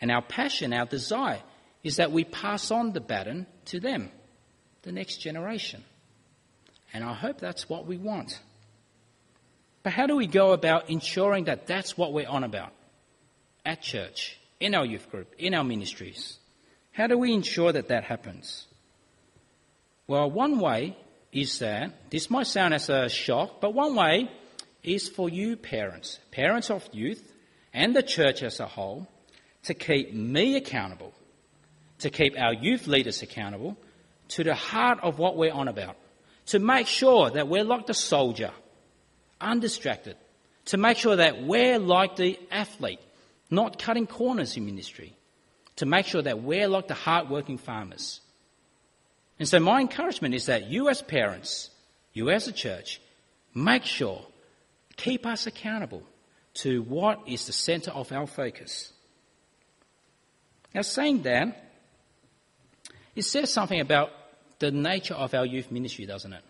And 0.00 0.10
our 0.10 0.22
passion, 0.22 0.72
our 0.72 0.86
desire, 0.86 1.40
is 1.82 1.96
that 1.96 2.12
we 2.12 2.24
pass 2.24 2.70
on 2.70 2.92
the 2.92 3.00
baton 3.00 3.46
to 3.66 3.80
them, 3.80 4.10
the 4.82 4.92
next 4.92 5.18
generation. 5.18 5.84
And 6.92 7.04
I 7.04 7.14
hope 7.14 7.38
that's 7.38 7.68
what 7.68 7.86
we 7.86 7.96
want. 7.96 8.40
But 9.82 9.92
how 9.92 10.06
do 10.06 10.16
we 10.16 10.26
go 10.26 10.52
about 10.52 10.90
ensuring 10.90 11.44
that 11.44 11.66
that's 11.66 11.96
what 11.96 12.12
we're 12.12 12.28
on 12.28 12.44
about? 12.44 12.72
at 13.64 13.82
church, 13.82 14.38
in 14.58 14.74
our 14.74 14.84
youth 14.84 15.10
group, 15.10 15.34
in 15.38 15.54
our 15.54 15.64
ministries. 15.64 16.38
How 16.92 17.06
do 17.06 17.18
we 17.18 17.32
ensure 17.32 17.72
that 17.72 17.88
that 17.88 18.04
happens? 18.04 18.66
Well, 20.06 20.30
one 20.30 20.58
way 20.58 20.96
is 21.32 21.58
that, 21.60 22.10
this 22.10 22.30
might 22.30 22.46
sound 22.46 22.74
as 22.74 22.88
a 22.88 23.08
shock, 23.08 23.60
but 23.60 23.74
one 23.74 23.94
way 23.94 24.30
is 24.82 25.08
for 25.08 25.28
you 25.28 25.56
parents, 25.56 26.18
parents 26.30 26.70
of 26.70 26.88
youth, 26.92 27.32
and 27.72 27.94
the 27.94 28.02
church 28.02 28.42
as 28.42 28.58
a 28.60 28.66
whole, 28.66 29.06
to 29.64 29.74
keep 29.74 30.12
me 30.12 30.56
accountable, 30.56 31.12
to 31.98 32.10
keep 32.10 32.38
our 32.38 32.54
youth 32.54 32.86
leaders 32.86 33.22
accountable 33.22 33.76
to 34.28 34.42
the 34.42 34.54
heart 34.54 34.98
of 35.02 35.18
what 35.18 35.36
we're 35.36 35.52
on 35.52 35.68
about, 35.68 35.96
to 36.46 36.58
make 36.58 36.86
sure 36.86 37.30
that 37.30 37.46
we're 37.46 37.64
like 37.64 37.86
the 37.86 37.94
soldier, 37.94 38.50
undistracted, 39.40 40.16
to 40.64 40.76
make 40.76 40.96
sure 40.96 41.16
that 41.16 41.42
we're 41.42 41.78
like 41.78 42.16
the 42.16 42.38
athlete, 42.50 43.00
not 43.50 43.78
cutting 43.78 44.06
corners 44.06 44.56
in 44.56 44.64
ministry, 44.64 45.14
to 45.76 45.86
make 45.86 46.06
sure 46.06 46.22
that 46.22 46.42
we're 46.42 46.68
like 46.68 46.88
the 46.88 46.94
hard-working 46.94 47.58
farmers. 47.58 48.20
And 49.40 49.48
so 49.48 49.58
my 49.58 49.80
encouragement 49.80 50.34
is 50.34 50.46
that 50.46 50.66
you 50.66 50.90
as 50.90 51.00
parents, 51.00 51.70
you 52.12 52.28
as 52.28 52.46
a 52.46 52.52
church, 52.52 53.00
make 53.54 53.86
sure, 53.86 54.26
keep 54.98 55.24
us 55.24 55.46
accountable 55.46 56.02
to 56.52 56.82
what 56.82 57.20
is 57.26 57.46
the 57.46 57.54
center 57.54 57.90
of 57.90 58.12
our 58.12 58.26
focus. 58.26 58.92
Now 60.74 60.82
saying 60.82 61.22
that, 61.22 61.72
it 63.16 63.22
says 63.22 63.50
something 63.50 63.80
about 63.80 64.12
the 64.58 64.70
nature 64.70 65.14
of 65.14 65.32
our 65.32 65.46
youth 65.46 65.72
ministry, 65.72 66.04
doesn't 66.04 66.34
it? 66.34 66.44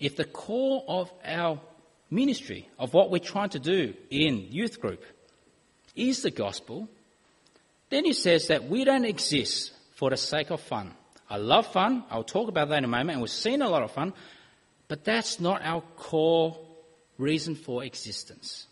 If 0.00 0.16
the 0.16 0.24
core 0.24 0.84
of 0.88 1.12
our 1.22 1.60
ministry, 2.10 2.66
of 2.78 2.94
what 2.94 3.10
we're 3.10 3.18
trying 3.18 3.50
to 3.50 3.58
do 3.58 3.92
in 4.08 4.46
youth 4.50 4.80
group, 4.80 5.04
is 5.94 6.22
the 6.22 6.30
gospel, 6.30 6.88
then 7.90 8.06
he 8.06 8.14
says 8.14 8.46
that 8.46 8.64
we 8.64 8.84
don't 8.84 9.04
exist 9.04 9.72
for 9.96 10.08
the 10.08 10.16
sake 10.16 10.48
of 10.48 10.62
fun. 10.62 10.94
I 11.28 11.38
love 11.38 11.66
fun. 11.72 12.04
I'll 12.10 12.24
talk 12.24 12.48
about 12.48 12.68
that 12.68 12.78
in 12.78 12.84
a 12.84 12.88
moment, 12.88 13.12
and 13.12 13.20
we've 13.20 13.30
seen 13.30 13.62
a 13.62 13.68
lot 13.68 13.82
of 13.82 13.90
fun, 13.90 14.12
but 14.88 15.04
that's 15.04 15.40
not 15.40 15.62
our 15.62 15.82
core 15.96 16.56
reason 17.18 17.54
for 17.54 17.82
existence. 17.82 18.66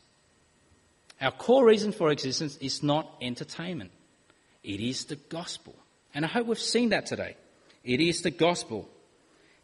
Our 1.20 1.32
core 1.32 1.64
reason 1.64 1.92
for 1.92 2.10
existence 2.10 2.56
is 2.58 2.82
not 2.82 3.10
entertainment. 3.20 3.90
It 4.62 4.80
is 4.80 5.06
the 5.06 5.16
gospel. 5.16 5.74
And 6.14 6.24
I 6.24 6.28
hope 6.28 6.46
we've 6.46 6.58
seen 6.58 6.90
that 6.90 7.06
today. 7.06 7.36
It 7.82 8.00
is 8.00 8.22
the 8.22 8.30
gospel. 8.30 8.88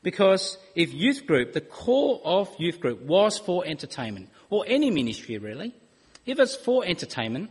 Because 0.02 0.58
if 0.74 0.92
youth 0.92 1.26
group, 1.26 1.52
the 1.52 1.60
core 1.60 2.20
of 2.24 2.48
youth 2.58 2.80
group 2.80 3.02
was 3.02 3.38
for 3.38 3.64
entertainment, 3.66 4.30
or 4.48 4.64
any 4.66 4.90
ministry 4.90 5.38
really, 5.38 5.74
if 6.26 6.38
it's 6.38 6.56
for 6.56 6.84
entertainment, 6.84 7.50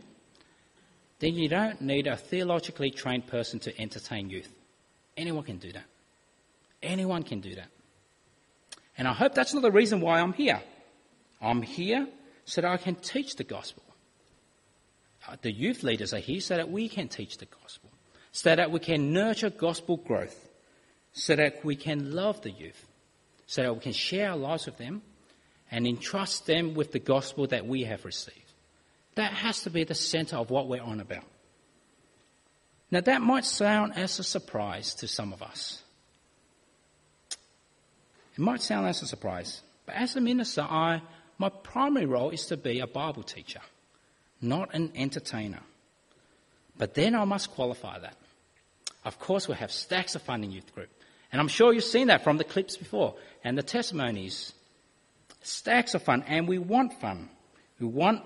then 1.20 1.34
you 1.34 1.48
don't 1.48 1.80
need 1.80 2.06
a 2.06 2.16
theologically 2.16 2.90
trained 2.90 3.26
person 3.26 3.58
to 3.60 3.80
entertain 3.80 4.30
youth. 4.30 4.50
Anyone 5.20 5.44
can 5.44 5.58
do 5.58 5.70
that. 5.72 5.84
Anyone 6.82 7.22
can 7.24 7.40
do 7.40 7.54
that. 7.54 7.68
And 8.96 9.06
I 9.06 9.12
hope 9.12 9.34
that's 9.34 9.52
not 9.52 9.62
the 9.62 9.70
reason 9.70 10.00
why 10.00 10.18
I'm 10.18 10.32
here. 10.32 10.62
I'm 11.42 11.60
here 11.60 12.08
so 12.46 12.62
that 12.62 12.70
I 12.70 12.78
can 12.78 12.94
teach 12.94 13.36
the 13.36 13.44
gospel. 13.44 13.82
Uh, 15.28 15.36
the 15.42 15.52
youth 15.52 15.82
leaders 15.82 16.14
are 16.14 16.18
here 16.18 16.40
so 16.40 16.56
that 16.56 16.70
we 16.70 16.88
can 16.88 17.06
teach 17.08 17.36
the 17.36 17.44
gospel, 17.44 17.90
so 18.32 18.56
that 18.56 18.70
we 18.70 18.80
can 18.80 19.12
nurture 19.12 19.50
gospel 19.50 19.98
growth, 19.98 20.48
so 21.12 21.36
that 21.36 21.62
we 21.66 21.76
can 21.76 22.12
love 22.12 22.40
the 22.40 22.50
youth, 22.50 22.86
so 23.46 23.62
that 23.62 23.74
we 23.74 23.80
can 23.80 23.92
share 23.92 24.30
our 24.30 24.36
lives 24.38 24.64
with 24.64 24.78
them 24.78 25.02
and 25.70 25.86
entrust 25.86 26.46
them 26.46 26.72
with 26.72 26.92
the 26.92 26.98
gospel 26.98 27.46
that 27.48 27.66
we 27.66 27.84
have 27.84 28.06
received. 28.06 28.38
That 29.16 29.34
has 29.34 29.62
to 29.64 29.70
be 29.70 29.84
the 29.84 29.94
center 29.94 30.36
of 30.36 30.48
what 30.48 30.66
we're 30.66 30.82
on 30.82 30.98
about. 30.98 31.24
Now, 32.90 33.00
that 33.00 33.22
might 33.22 33.44
sound 33.44 33.96
as 33.96 34.18
a 34.18 34.24
surprise 34.24 34.94
to 34.96 35.06
some 35.06 35.32
of 35.32 35.42
us. 35.42 35.82
It 38.34 38.40
might 38.40 38.62
sound 38.62 38.88
as 38.88 39.02
a 39.02 39.06
surprise, 39.06 39.62
but 39.86 39.94
as 39.94 40.16
a 40.16 40.20
minister, 40.20 40.62
I, 40.62 41.02
my 41.38 41.48
primary 41.48 42.06
role 42.06 42.30
is 42.30 42.46
to 42.46 42.56
be 42.56 42.80
a 42.80 42.86
Bible 42.86 43.22
teacher, 43.22 43.60
not 44.40 44.74
an 44.74 44.92
entertainer. 44.94 45.60
But 46.76 46.94
then 46.94 47.14
I 47.14 47.24
must 47.24 47.50
qualify 47.50 47.98
that. 47.98 48.16
Of 49.04 49.18
course, 49.18 49.48
we 49.48 49.54
have 49.54 49.70
stacks 49.70 50.14
of 50.14 50.22
fun 50.22 50.42
in 50.42 50.50
youth 50.50 50.74
group. 50.74 50.88
And 51.32 51.40
I'm 51.40 51.48
sure 51.48 51.72
you've 51.72 51.84
seen 51.84 52.08
that 52.08 52.24
from 52.24 52.38
the 52.38 52.44
clips 52.44 52.76
before 52.76 53.14
and 53.44 53.56
the 53.56 53.62
testimonies. 53.62 54.52
Stacks 55.42 55.94
of 55.94 56.02
fun, 56.02 56.24
and 56.26 56.48
we 56.48 56.58
want 56.58 57.00
fun. 57.00 57.28
We 57.78 57.86
want 57.86 58.22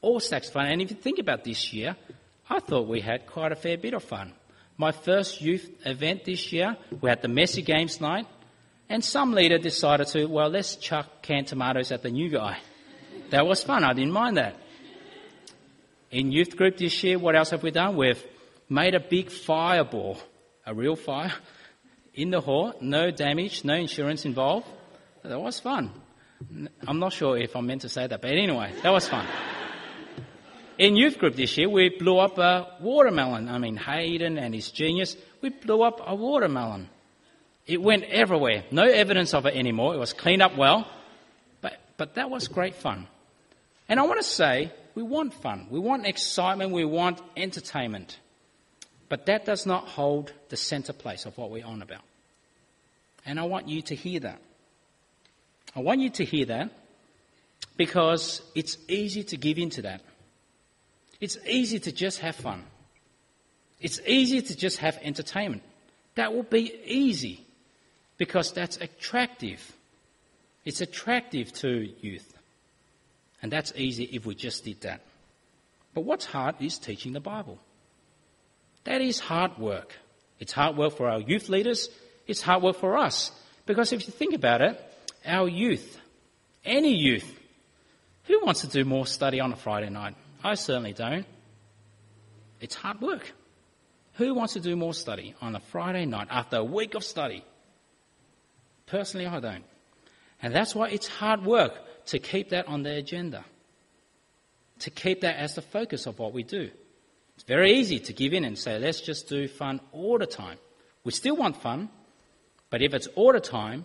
all 0.00 0.20
stacks 0.20 0.48
of 0.48 0.54
fun. 0.54 0.66
And 0.66 0.82
if 0.82 0.90
you 0.90 0.96
think 0.96 1.18
about 1.18 1.44
this 1.44 1.72
year, 1.72 1.96
I 2.50 2.58
thought 2.58 2.88
we 2.88 3.00
had 3.00 3.26
quite 3.26 3.52
a 3.52 3.56
fair 3.56 3.78
bit 3.78 3.94
of 3.94 4.02
fun. 4.02 4.32
My 4.76 4.90
first 4.90 5.40
youth 5.40 5.70
event 5.84 6.24
this 6.24 6.52
year, 6.52 6.76
we 7.00 7.08
had 7.08 7.22
the 7.22 7.28
messy 7.28 7.62
games 7.62 8.00
night, 8.00 8.26
and 8.88 9.04
some 9.04 9.32
leader 9.32 9.58
decided 9.58 10.08
to, 10.08 10.26
well, 10.26 10.48
let's 10.48 10.74
chuck 10.74 11.22
canned 11.22 11.46
tomatoes 11.46 11.92
at 11.92 12.02
the 12.02 12.10
new 12.10 12.28
guy. 12.28 12.58
That 13.30 13.46
was 13.46 13.62
fun. 13.62 13.84
I 13.84 13.92
didn't 13.92 14.12
mind 14.12 14.36
that. 14.36 14.56
In 16.10 16.32
youth 16.32 16.56
group 16.56 16.76
this 16.76 17.04
year, 17.04 17.20
what 17.20 17.36
else 17.36 17.50
have 17.50 17.62
we 17.62 17.70
done? 17.70 17.96
We've 17.96 18.20
made 18.68 18.96
a 18.96 19.00
big 19.00 19.30
fireball, 19.30 20.18
a 20.66 20.74
real 20.74 20.96
fire, 20.96 21.32
in 22.14 22.30
the 22.30 22.40
hall. 22.40 22.74
No 22.80 23.12
damage, 23.12 23.64
no 23.64 23.74
insurance 23.74 24.24
involved. 24.24 24.66
That 25.22 25.40
was 25.40 25.60
fun. 25.60 25.92
I'm 26.84 26.98
not 26.98 27.12
sure 27.12 27.36
if 27.36 27.54
I'm 27.54 27.66
meant 27.66 27.82
to 27.82 27.88
say 27.88 28.08
that, 28.08 28.20
but 28.20 28.30
anyway, 28.32 28.72
that 28.82 28.90
was 28.90 29.08
fun. 29.08 29.26
In 30.80 30.96
youth 30.96 31.18
group 31.18 31.36
this 31.36 31.58
year, 31.58 31.68
we 31.68 31.90
blew 31.90 32.16
up 32.18 32.38
a 32.38 32.66
watermelon. 32.80 33.50
I 33.50 33.58
mean, 33.58 33.76
Hayden 33.76 34.38
and 34.38 34.54
his 34.54 34.70
genius, 34.70 35.14
we 35.42 35.50
blew 35.50 35.82
up 35.82 36.00
a 36.06 36.14
watermelon. 36.14 36.88
It 37.66 37.82
went 37.82 38.04
everywhere. 38.04 38.64
No 38.70 38.84
evidence 38.84 39.34
of 39.34 39.44
it 39.44 39.54
anymore. 39.54 39.94
It 39.94 39.98
was 39.98 40.14
cleaned 40.14 40.40
up 40.40 40.56
well. 40.56 40.88
But, 41.60 41.78
but 41.98 42.14
that 42.14 42.30
was 42.30 42.48
great 42.48 42.74
fun. 42.76 43.06
And 43.90 44.00
I 44.00 44.04
want 44.04 44.20
to 44.20 44.26
say, 44.26 44.72
we 44.94 45.02
want 45.02 45.34
fun. 45.34 45.66
We 45.68 45.78
want 45.78 46.06
excitement. 46.06 46.72
We 46.72 46.86
want 46.86 47.20
entertainment. 47.36 48.18
But 49.10 49.26
that 49.26 49.44
does 49.44 49.66
not 49.66 49.86
hold 49.86 50.32
the 50.48 50.56
center 50.56 50.94
place 50.94 51.26
of 51.26 51.36
what 51.36 51.50
we're 51.50 51.66
on 51.66 51.82
about. 51.82 52.02
And 53.26 53.38
I 53.38 53.42
want 53.42 53.68
you 53.68 53.82
to 53.82 53.94
hear 53.94 54.20
that. 54.20 54.40
I 55.76 55.80
want 55.80 56.00
you 56.00 56.08
to 56.08 56.24
hear 56.24 56.46
that 56.46 56.70
because 57.76 58.40
it's 58.54 58.78
easy 58.88 59.24
to 59.24 59.36
give 59.36 59.58
in 59.58 59.68
to 59.70 59.82
that. 59.82 60.00
It's 61.20 61.36
easy 61.46 61.78
to 61.80 61.92
just 61.92 62.20
have 62.20 62.36
fun. 62.36 62.64
It's 63.80 64.00
easy 64.06 64.42
to 64.42 64.56
just 64.56 64.78
have 64.78 64.98
entertainment. 65.02 65.62
That 66.14 66.34
will 66.34 66.42
be 66.42 66.72
easy 66.84 67.44
because 68.18 68.52
that's 68.52 68.76
attractive. 68.78 69.72
It's 70.64 70.80
attractive 70.80 71.52
to 71.54 71.92
youth. 72.00 72.34
And 73.42 73.50
that's 73.50 73.72
easy 73.76 74.04
if 74.04 74.26
we 74.26 74.34
just 74.34 74.64
did 74.64 74.82
that. 74.82 75.00
But 75.94 76.02
what's 76.02 76.26
hard 76.26 76.56
is 76.60 76.78
teaching 76.78 77.12
the 77.12 77.20
Bible. 77.20 77.58
That 78.84 79.00
is 79.00 79.18
hard 79.18 79.58
work. 79.58 79.96
It's 80.38 80.52
hard 80.52 80.76
work 80.76 80.96
for 80.96 81.08
our 81.08 81.20
youth 81.20 81.48
leaders. 81.48 81.88
It's 82.26 82.42
hard 82.42 82.62
work 82.62 82.76
for 82.76 82.96
us. 82.96 83.32
Because 83.66 83.92
if 83.92 84.06
you 84.06 84.12
think 84.12 84.34
about 84.34 84.60
it, 84.60 84.80
our 85.24 85.48
youth, 85.48 85.98
any 86.64 86.94
youth, 86.94 87.38
who 88.24 88.44
wants 88.44 88.60
to 88.62 88.68
do 88.68 88.84
more 88.84 89.06
study 89.06 89.40
on 89.40 89.52
a 89.52 89.56
Friday 89.56 89.90
night? 89.90 90.14
I 90.42 90.54
certainly 90.54 90.92
don't. 90.92 91.26
It's 92.60 92.74
hard 92.74 93.00
work. 93.00 93.32
Who 94.14 94.34
wants 94.34 94.54
to 94.54 94.60
do 94.60 94.76
more 94.76 94.94
study 94.94 95.34
on 95.40 95.56
a 95.56 95.60
Friday 95.60 96.04
night 96.06 96.28
after 96.30 96.56
a 96.56 96.64
week 96.64 96.94
of 96.94 97.04
study? 97.04 97.44
Personally, 98.86 99.26
I 99.26 99.40
don't. 99.40 99.64
And 100.42 100.54
that's 100.54 100.74
why 100.74 100.88
it's 100.88 101.06
hard 101.06 101.44
work 101.44 101.74
to 102.06 102.18
keep 102.18 102.50
that 102.50 102.66
on 102.66 102.82
the 102.82 102.94
agenda, 102.96 103.44
to 104.80 104.90
keep 104.90 105.20
that 105.20 105.36
as 105.36 105.54
the 105.54 105.62
focus 105.62 106.06
of 106.06 106.18
what 106.18 106.32
we 106.32 106.42
do. 106.42 106.70
It's 107.36 107.44
very 107.44 107.74
easy 107.74 107.98
to 108.00 108.12
give 108.12 108.34
in 108.34 108.44
and 108.44 108.58
say, 108.58 108.78
let's 108.78 109.00
just 109.00 109.28
do 109.28 109.48
fun 109.48 109.80
all 109.92 110.18
the 110.18 110.26
time. 110.26 110.58
We 111.04 111.12
still 111.12 111.36
want 111.36 111.62
fun, 111.62 111.88
but 112.68 112.82
if 112.82 112.92
it's 112.92 113.06
all 113.08 113.32
the 113.32 113.40
time, 113.40 113.84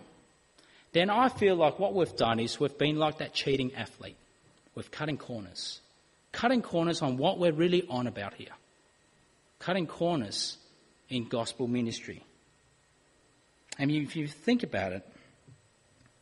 then 0.92 1.08
I 1.08 1.28
feel 1.28 1.56
like 1.56 1.78
what 1.78 1.94
we've 1.94 2.16
done 2.16 2.40
is 2.40 2.60
we've 2.60 2.76
been 2.76 2.96
like 2.96 3.18
that 3.18 3.32
cheating 3.32 3.74
athlete. 3.74 4.16
We're 4.74 4.82
cutting 4.82 5.16
corners. 5.16 5.80
Cutting 6.36 6.60
corners 6.60 7.00
on 7.00 7.16
what 7.16 7.38
we're 7.38 7.50
really 7.50 7.86
on 7.88 8.06
about 8.06 8.34
here. 8.34 8.52
Cutting 9.58 9.86
corners 9.86 10.58
in 11.08 11.28
gospel 11.28 11.66
ministry. 11.66 12.22
And 13.78 13.90
if 13.90 14.14
you 14.16 14.26
think 14.26 14.62
about 14.62 14.92
it, 14.92 15.02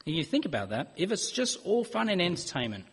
if 0.06 0.14
you 0.14 0.22
think 0.22 0.44
about 0.44 0.68
that, 0.68 0.92
if 0.96 1.10
it's 1.10 1.32
just 1.32 1.58
all 1.64 1.82
fun 1.82 2.08
and 2.08 2.22
entertainment, 2.22 2.84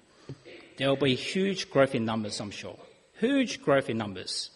there 0.77 0.89
will 0.89 0.95
be 0.95 1.13
huge 1.13 1.69
growth 1.69 1.93
in 1.93 2.05
numbers, 2.05 2.39
I'm 2.39 2.49
sure. 2.49 2.79
Huge 3.19 3.61
growth 3.61 3.87
in 3.87 3.99
numbers. 3.99 4.49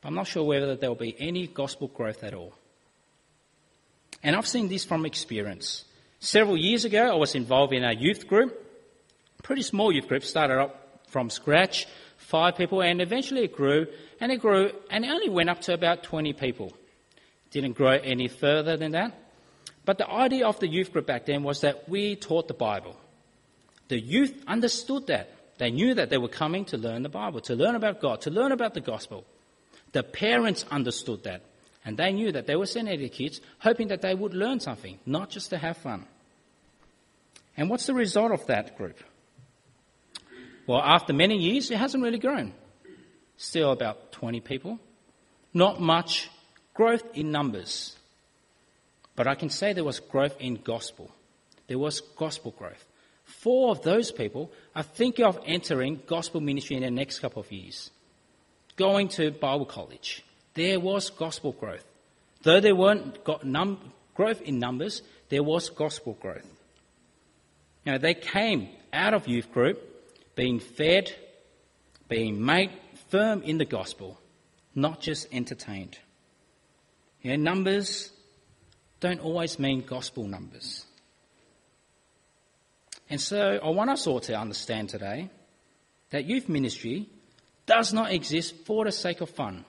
But 0.00 0.08
I'm 0.08 0.14
not 0.14 0.28
sure 0.28 0.44
whether 0.44 0.76
there 0.76 0.88
will 0.88 0.96
be 0.96 1.14
any 1.18 1.46
gospel 1.46 1.88
growth 1.88 2.24
at 2.24 2.32
all. 2.32 2.54
And 4.22 4.34
I've 4.34 4.48
seen 4.48 4.68
this 4.68 4.86
from 4.86 5.04
experience. 5.04 5.84
Several 6.20 6.56
years 6.56 6.86
ago, 6.86 7.12
I 7.12 7.16
was 7.16 7.34
involved 7.34 7.74
in 7.74 7.84
a 7.84 7.92
youth 7.92 8.26
group, 8.26 8.58
pretty 9.42 9.60
small 9.60 9.92
youth 9.92 10.08
group, 10.08 10.24
started 10.24 10.58
up 10.58 10.86
from 11.08 11.30
scratch, 11.30 11.86
five 12.16 12.56
people, 12.56 12.82
and 12.82 13.00
eventually 13.00 13.44
it 13.44 13.54
grew, 13.54 13.86
and 14.20 14.30
it 14.32 14.40
grew, 14.40 14.70
and 14.90 15.04
it 15.04 15.08
only 15.08 15.28
went 15.28 15.50
up 15.50 15.60
to 15.62 15.74
about 15.74 16.02
20 16.02 16.32
people. 16.34 16.72
Didn't 17.50 17.72
grow 17.72 17.92
any 17.92 18.28
further 18.28 18.76
than 18.76 18.92
that. 18.92 19.14
But 19.84 19.98
the 19.98 20.10
idea 20.10 20.46
of 20.46 20.60
the 20.60 20.68
youth 20.68 20.92
group 20.92 21.06
back 21.06 21.24
then 21.24 21.42
was 21.42 21.62
that 21.62 21.88
we 21.88 22.14
taught 22.14 22.46
the 22.46 22.54
Bible. 22.54 22.96
The 23.88 23.98
youth 23.98 24.44
understood 24.46 25.06
that. 25.06 25.30
They 25.56 25.70
knew 25.70 25.94
that 25.94 26.10
they 26.10 26.18
were 26.18 26.28
coming 26.28 26.66
to 26.66 26.76
learn 26.76 27.02
the 27.02 27.08
Bible, 27.08 27.40
to 27.42 27.54
learn 27.54 27.74
about 27.74 28.00
God, 28.00 28.20
to 28.22 28.30
learn 28.30 28.52
about 28.52 28.74
the 28.74 28.80
gospel. 28.80 29.24
The 29.92 30.02
parents 30.02 30.64
understood 30.70 31.24
that. 31.24 31.42
And 31.84 31.96
they 31.96 32.12
knew 32.12 32.30
that 32.32 32.46
they 32.46 32.54
were 32.54 32.66
sending 32.66 33.00
their 33.00 33.08
kids 33.08 33.40
hoping 33.60 33.88
that 33.88 34.02
they 34.02 34.14
would 34.14 34.34
learn 34.34 34.60
something, 34.60 34.98
not 35.06 35.30
just 35.30 35.50
to 35.50 35.58
have 35.58 35.78
fun. 35.78 36.04
And 37.56 37.70
what's 37.70 37.86
the 37.86 37.94
result 37.94 38.30
of 38.30 38.46
that 38.46 38.76
group? 38.76 38.98
Well, 40.68 40.82
after 40.82 41.14
many 41.14 41.38
years, 41.38 41.70
it 41.70 41.78
hasn't 41.78 42.04
really 42.04 42.18
grown. 42.18 42.52
Still 43.38 43.72
about 43.72 44.12
20 44.12 44.40
people. 44.40 44.78
Not 45.54 45.80
much 45.80 46.28
growth 46.74 47.04
in 47.14 47.32
numbers. 47.32 47.96
But 49.16 49.26
I 49.26 49.34
can 49.34 49.48
say 49.48 49.72
there 49.72 49.82
was 49.82 49.98
growth 49.98 50.36
in 50.38 50.56
gospel. 50.56 51.10
There 51.68 51.78
was 51.78 52.02
gospel 52.02 52.54
growth. 52.56 52.84
Four 53.24 53.70
of 53.70 53.80
those 53.80 54.12
people 54.12 54.52
are 54.76 54.82
thinking 54.82 55.24
of 55.24 55.40
entering 55.46 56.02
gospel 56.06 56.42
ministry 56.42 56.76
in 56.76 56.82
the 56.82 56.90
next 56.90 57.20
couple 57.20 57.40
of 57.40 57.50
years, 57.50 57.90
going 58.76 59.08
to 59.08 59.30
Bible 59.30 59.64
college, 59.64 60.22
there 60.52 60.78
was 60.80 61.08
gospel 61.08 61.52
growth. 61.52 61.84
Though 62.42 62.60
there 62.60 62.76
weren't 62.76 63.18
num- 63.42 63.92
growth 64.14 64.42
in 64.42 64.58
numbers, 64.58 65.02
there 65.30 65.42
was 65.42 65.70
gospel 65.70 66.16
growth. 66.20 66.46
You 67.84 67.92
know, 67.92 67.98
they 67.98 68.14
came 68.14 68.68
out 68.92 69.14
of 69.14 69.28
youth 69.28 69.50
group 69.52 69.87
being 70.38 70.60
fed, 70.60 71.12
being 72.08 72.40
made 72.40 72.70
firm 73.08 73.42
in 73.42 73.58
the 73.58 73.64
gospel, 73.64 74.20
not 74.72 75.00
just 75.00 75.26
entertained. 75.32 75.98
You 77.22 77.36
numbers 77.36 78.12
don't 79.00 79.18
always 79.18 79.58
mean 79.58 79.84
gospel 79.84 80.28
numbers. 80.28 80.86
And 83.10 83.20
so 83.20 83.58
I 83.60 83.68
want 83.70 83.90
us 83.90 84.06
all 84.06 84.20
to 84.20 84.34
understand 84.38 84.90
today 84.90 85.28
that 86.10 86.26
youth 86.26 86.48
ministry 86.48 87.08
does 87.66 87.92
not 87.92 88.12
exist 88.12 88.54
for 88.64 88.84
the 88.84 88.92
sake 88.92 89.20
of 89.20 89.30
fun. 89.30 89.64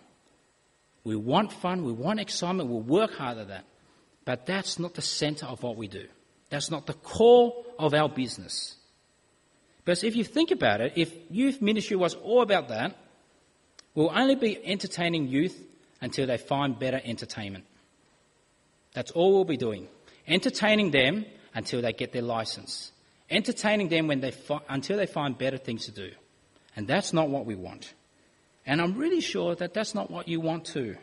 We 1.03 1.15
want 1.15 1.51
fun, 1.51 1.83
we 1.83 1.93
want 1.93 2.19
excitement, 2.19 2.69
we'll 2.69 2.81
work 2.81 3.15
hard 3.15 3.39
at 3.39 3.47
that. 3.47 3.65
But 4.23 4.45
that's 4.45 4.77
not 4.77 4.93
the 4.93 5.01
center 5.01 5.47
of 5.47 5.63
what 5.63 5.77
we 5.77 5.87
do. 5.87 6.05
That's 6.51 6.69
not 6.69 6.85
the 6.85 6.93
core 6.93 7.65
of 7.79 7.95
our 7.95 8.07
business. 8.07 8.75
Because 9.89 10.03
if 10.03 10.15
you 10.15 10.23
think 10.23 10.51
about 10.51 10.81
it, 10.81 10.93
if 10.97 11.11
youth 11.31 11.63
ministry 11.63 11.97
was 11.97 12.13
all 12.13 12.43
about 12.43 12.67
that, 12.67 12.95
we'll 13.95 14.11
only 14.15 14.35
be 14.35 14.63
entertaining 14.63 15.27
youth 15.27 15.59
until 15.99 16.27
they 16.27 16.37
find 16.37 16.77
better 16.77 17.01
entertainment. 17.03 17.65
That's 18.93 19.09
all 19.09 19.33
we'll 19.33 19.45
be 19.45 19.57
doing. 19.57 19.87
Entertaining 20.27 20.91
them 20.91 21.25
until 21.55 21.81
they 21.81 21.91
get 21.91 22.11
their 22.11 22.21
license. 22.21 22.91
Entertaining 23.31 23.89
them 23.89 24.05
when 24.05 24.19
they 24.19 24.29
fi- 24.29 24.61
until 24.69 24.95
they 24.95 25.07
find 25.07 25.35
better 25.35 25.57
things 25.57 25.85
to 25.85 25.91
do. 25.91 26.11
And 26.75 26.87
that's 26.87 27.11
not 27.11 27.29
what 27.29 27.47
we 27.47 27.55
want. 27.55 27.91
And 28.67 28.83
I'm 28.83 28.95
really 28.95 29.21
sure 29.21 29.55
that 29.55 29.73
that's 29.73 29.95
not 29.95 30.11
what 30.11 30.27
you 30.27 30.39
want 30.39 30.65
too. 30.65 30.97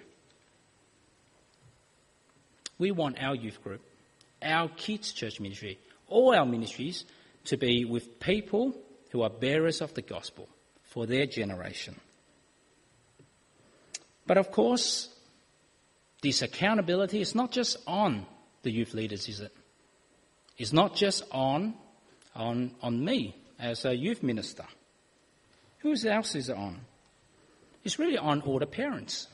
We 2.79 2.93
want 2.93 3.21
our 3.21 3.35
youth 3.35 3.61
group, 3.65 3.81
our 4.41 4.69
kids' 4.69 5.13
church 5.13 5.41
ministry, 5.41 5.81
all 6.07 6.37
our 6.37 6.47
ministries 6.47 7.05
to 7.47 7.57
be 7.57 7.85
with 7.85 8.21
people 8.21 8.75
who 9.11 9.23
are 9.23 9.31
bearers 9.31 9.81
of 9.81 9.95
the 9.95 10.03
gospel 10.03 10.49
for 10.83 11.07
their 11.07 11.27
generation. 11.27 11.99
But 14.27 14.39
of 14.39 14.51
course, 14.51 15.09
this 16.23 16.43
accountability 16.43 17.21
is 17.21 17.35
not 17.35 17.53
just 17.53 17.77
on 17.87 18.27
the 18.63 18.71
youth 18.71 18.95
leaders, 18.95 19.29
is 19.29 19.41
it? 19.41 19.53
It's 20.59 20.73
not 20.73 20.97
just 20.97 21.25
on, 21.31 21.75
on, 22.35 22.73
on 22.83 23.05
me 23.05 23.37
as 23.59 23.85
a 23.85 23.95
youth 23.95 24.23
minister. 24.23 24.65
Who 25.79 25.95
else 26.09 26.35
is 26.35 26.49
it 26.49 26.57
on? 26.57 26.81
It's 27.85 27.99
really 27.99 28.19
on 28.19 28.41
all 28.41 28.59
the 28.59 28.67
parents. 28.67 29.29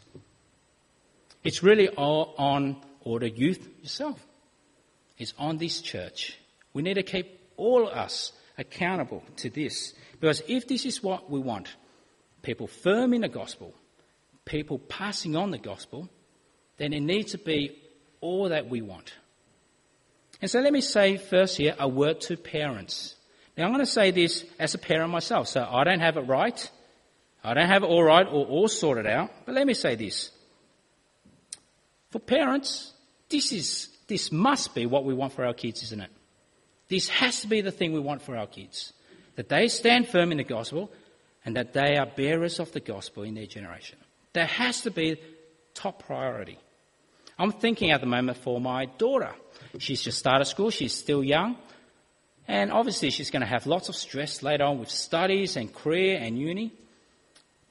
It's 1.45 1.63
really 1.63 1.89
all 1.89 2.35
on 2.37 2.77
all 3.01 3.19
the 3.19 3.31
youth 3.31 3.67
yourself. 3.81 4.25
It's 5.17 5.33
on 5.39 5.59
this 5.59 5.81
church. 5.81 6.37
We 6.75 6.83
need 6.83 6.95
to 6.95 7.03
keep 7.03 7.41
all 7.57 7.89
of 7.89 7.97
us 7.97 8.33
accountable 8.59 9.23
to 9.37 9.51
this. 9.51 9.95
Because 10.21 10.43
if 10.49 10.69
this 10.69 10.85
is 10.85 11.03
what 11.03 11.31
we 11.31 11.41
want, 11.41 11.75
people 12.43 12.67
firm 12.67 13.15
in 13.15 13.23
the 13.23 13.29
gospel, 13.29 13.75
people 14.45 14.79
passing 14.79 15.37
on 15.37 15.51
the 15.51 15.59
gospel, 15.59 16.09
then 16.79 16.93
it 16.93 17.01
needs 17.01 17.33
to 17.33 17.39
be 17.39 17.77
all 18.21 18.49
that 18.49 18.69
we 18.69 18.83
want. 18.83 19.15
And 20.41 20.51
so 20.51 20.61
let 20.61 20.73
me 20.73 20.81
say 20.81 21.17
first 21.17 21.57
here 21.57 21.75
a 21.79 21.89
word 21.89 22.21
to 22.23 22.37
parents. 22.37 23.15
Now 23.57 23.65
I'm 23.65 23.73
going 23.73 23.85
to 23.85 23.91
say 23.91 24.11
this 24.11 24.45
as 24.59 24.75
a 24.75 24.79
parent 24.79 25.11
myself, 25.11 25.49
so 25.49 25.67
I 25.69 25.85
don't 25.85 26.01
have 26.01 26.17
it 26.17 26.23
right. 26.23 26.71
I 27.45 27.55
don't 27.55 27.69
have 27.69 27.83
it 27.83 27.87
all 27.87 28.03
right 28.03 28.27
or 28.27 28.47
all 28.47 28.69
sorted 28.69 29.07
out, 29.07 29.31
but 29.45 29.55
let 29.55 29.67
me 29.67 29.75
say 29.75 29.95
this. 29.95 30.31
For 32.11 32.19
parents, 32.19 32.93
this 33.29 33.53
is, 33.53 33.89
this 34.07 34.31
must 34.31 34.75
be 34.75 34.87
what 34.87 35.05
we 35.05 35.15
want 35.15 35.33
for 35.33 35.45
our 35.45 35.55
kids, 35.55 35.83
isn't 35.85 36.01
it? 36.01 36.11
This 36.93 37.09
has 37.09 37.41
to 37.41 37.47
be 37.47 37.63
the 37.63 37.71
thing 37.71 37.95
we 37.95 38.01
want 38.01 38.21
for 38.21 38.37
our 38.37 38.47
kids. 38.47 38.93
That 39.37 39.49
they 39.49 39.69
stand 39.69 40.09
firm 40.09 40.31
in 40.31 40.37
the 40.37 40.45
gospel, 40.45 40.91
and 41.43 41.57
that 41.57 41.73
they 41.73 41.97
are 41.97 42.05
bearers 42.05 42.61
of 42.61 42.71
the 42.73 42.81
gospel 42.81 43.23
in 43.23 43.33
their 43.33 43.47
generation. 43.47 43.97
That 44.35 44.51
has 44.51 44.83
to 44.83 44.91
be 44.91 45.19
top 45.73 46.05
priority. 46.05 46.59
I'm 47.39 47.51
thinking 47.51 47.93
at 47.93 48.03
the 48.03 48.07
moment 48.07 48.37
for 48.37 48.61
my 48.61 48.85
daughter. 48.85 49.33
She's 49.79 50.03
just 50.03 50.19
started 50.19 50.45
school, 50.45 50.69
she's 50.69 50.93
still 50.93 51.25
young, 51.25 51.57
and 52.47 52.71
obviously 52.71 53.09
she's 53.09 53.31
going 53.31 53.41
to 53.41 53.47
have 53.47 53.67
lots 53.67 53.89
of 53.89 53.97
stress 53.97 54.43
later 54.43 54.65
on 54.65 54.79
with 54.79 54.91
studies 54.91 55.57
and 55.57 55.75
career 55.75 56.19
and 56.21 56.39
uni. 56.39 56.75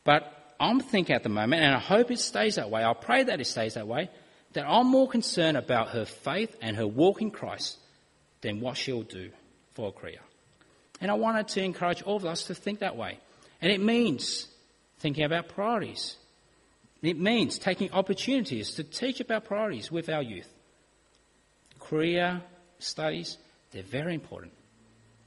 But 0.03 0.55
I'm 0.59 0.79
thinking 0.79 1.15
at 1.15 1.21
the 1.21 1.29
moment, 1.29 1.61
and 1.61 1.75
I 1.75 1.79
hope 1.79 2.09
it 2.09 2.17
stays 2.17 2.55
that 2.55 2.71
way, 2.71 2.81
I'll 2.81 2.95
pray 2.95 3.21
that 3.21 3.39
it 3.39 3.45
stays 3.45 3.75
that 3.75 3.87
way, 3.87 4.09
that 4.53 4.65
I'm 4.67 4.87
more 4.87 5.07
concerned 5.07 5.57
about 5.57 5.89
her 5.89 6.05
faith 6.05 6.57
and 6.59 6.75
her 6.75 6.87
walk 6.87 7.21
in 7.21 7.29
Christ 7.29 7.77
than 8.41 8.59
what 8.59 8.77
she'll 8.77 9.03
do 9.03 9.29
for 9.73 9.89
a 9.89 9.91
career. 9.91 10.19
And 10.99 11.09
I 11.09 11.15
wanted 11.15 11.47
to 11.49 11.63
encourage 11.63 12.01
all 12.03 12.17
of 12.17 12.25
us 12.25 12.43
to 12.45 12.55
think 12.55 12.79
that 12.79 12.95
way. 12.95 13.19
And 13.61 13.71
it 13.71 13.81
means 13.81 14.47
thinking 14.99 15.23
about 15.23 15.49
priorities. 15.49 16.15
It 17.01 17.19
means 17.19 17.57
taking 17.57 17.91
opportunities 17.91 18.71
to 18.75 18.83
teach 18.83 19.19
about 19.19 19.45
priorities 19.45 19.91
with 19.91 20.09
our 20.09 20.21
youth. 20.21 20.47
Career, 21.79 22.41
studies, 22.77 23.37
they're 23.71 23.81
very 23.81 24.13
important. 24.13 24.53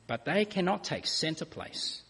But 0.06 0.24
they 0.24 0.44
cannot 0.44 0.84
take 0.84 1.06
center 1.06 1.44
place. 1.44 2.02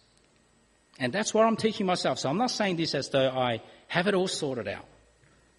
And 0.98 1.12
that's 1.12 1.32
what 1.32 1.46
I'm 1.46 1.56
teaching 1.56 1.86
myself. 1.86 2.18
So 2.18 2.28
I'm 2.28 2.38
not 2.38 2.50
saying 2.50 2.76
this 2.76 2.94
as 2.94 3.08
though 3.08 3.30
I 3.30 3.62
have 3.88 4.06
it 4.06 4.14
all 4.14 4.28
sorted 4.28 4.68
out. 4.68 4.84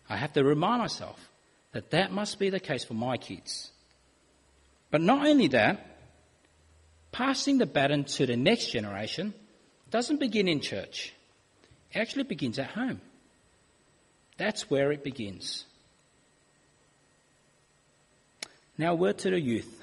I 0.07 0.17
have 0.17 0.33
to 0.33 0.43
remind 0.43 0.81
myself 0.81 1.19
that 1.71 1.89
that 1.91 2.11
must 2.11 2.37
be 2.37 2.49
the 2.49 2.59
case 2.59 2.83
for 2.83 2.93
my 2.93 3.17
kids. 3.17 3.71
But 4.91 5.01
not 5.01 5.27
only 5.27 5.47
that, 5.49 5.97
passing 7.11 7.57
the 7.57 7.65
baton 7.65 8.03
to 8.03 8.25
the 8.25 8.37
next 8.37 8.71
generation 8.71 9.33
doesn't 9.91 10.19
begin 10.19 10.47
in 10.47 10.61
church. 10.61 11.13
It 11.91 11.99
actually 11.99 12.23
begins 12.23 12.59
at 12.59 12.71
home. 12.71 13.01
That's 14.37 14.69
where 14.69 14.91
it 14.91 15.03
begins. 15.03 15.65
Now, 18.77 18.95
word 18.95 19.17
to 19.19 19.29
the 19.29 19.39
youth. 19.39 19.81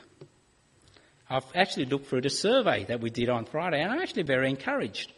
I've 1.30 1.46
actually 1.54 1.86
looked 1.86 2.08
through 2.08 2.20
the 2.20 2.30
survey 2.30 2.84
that 2.84 3.00
we 3.00 3.08
did 3.08 3.30
on 3.30 3.46
Friday, 3.46 3.80
and 3.80 3.90
I'm 3.90 4.02
actually 4.02 4.24
very 4.24 4.50
encouraged. 4.50 5.10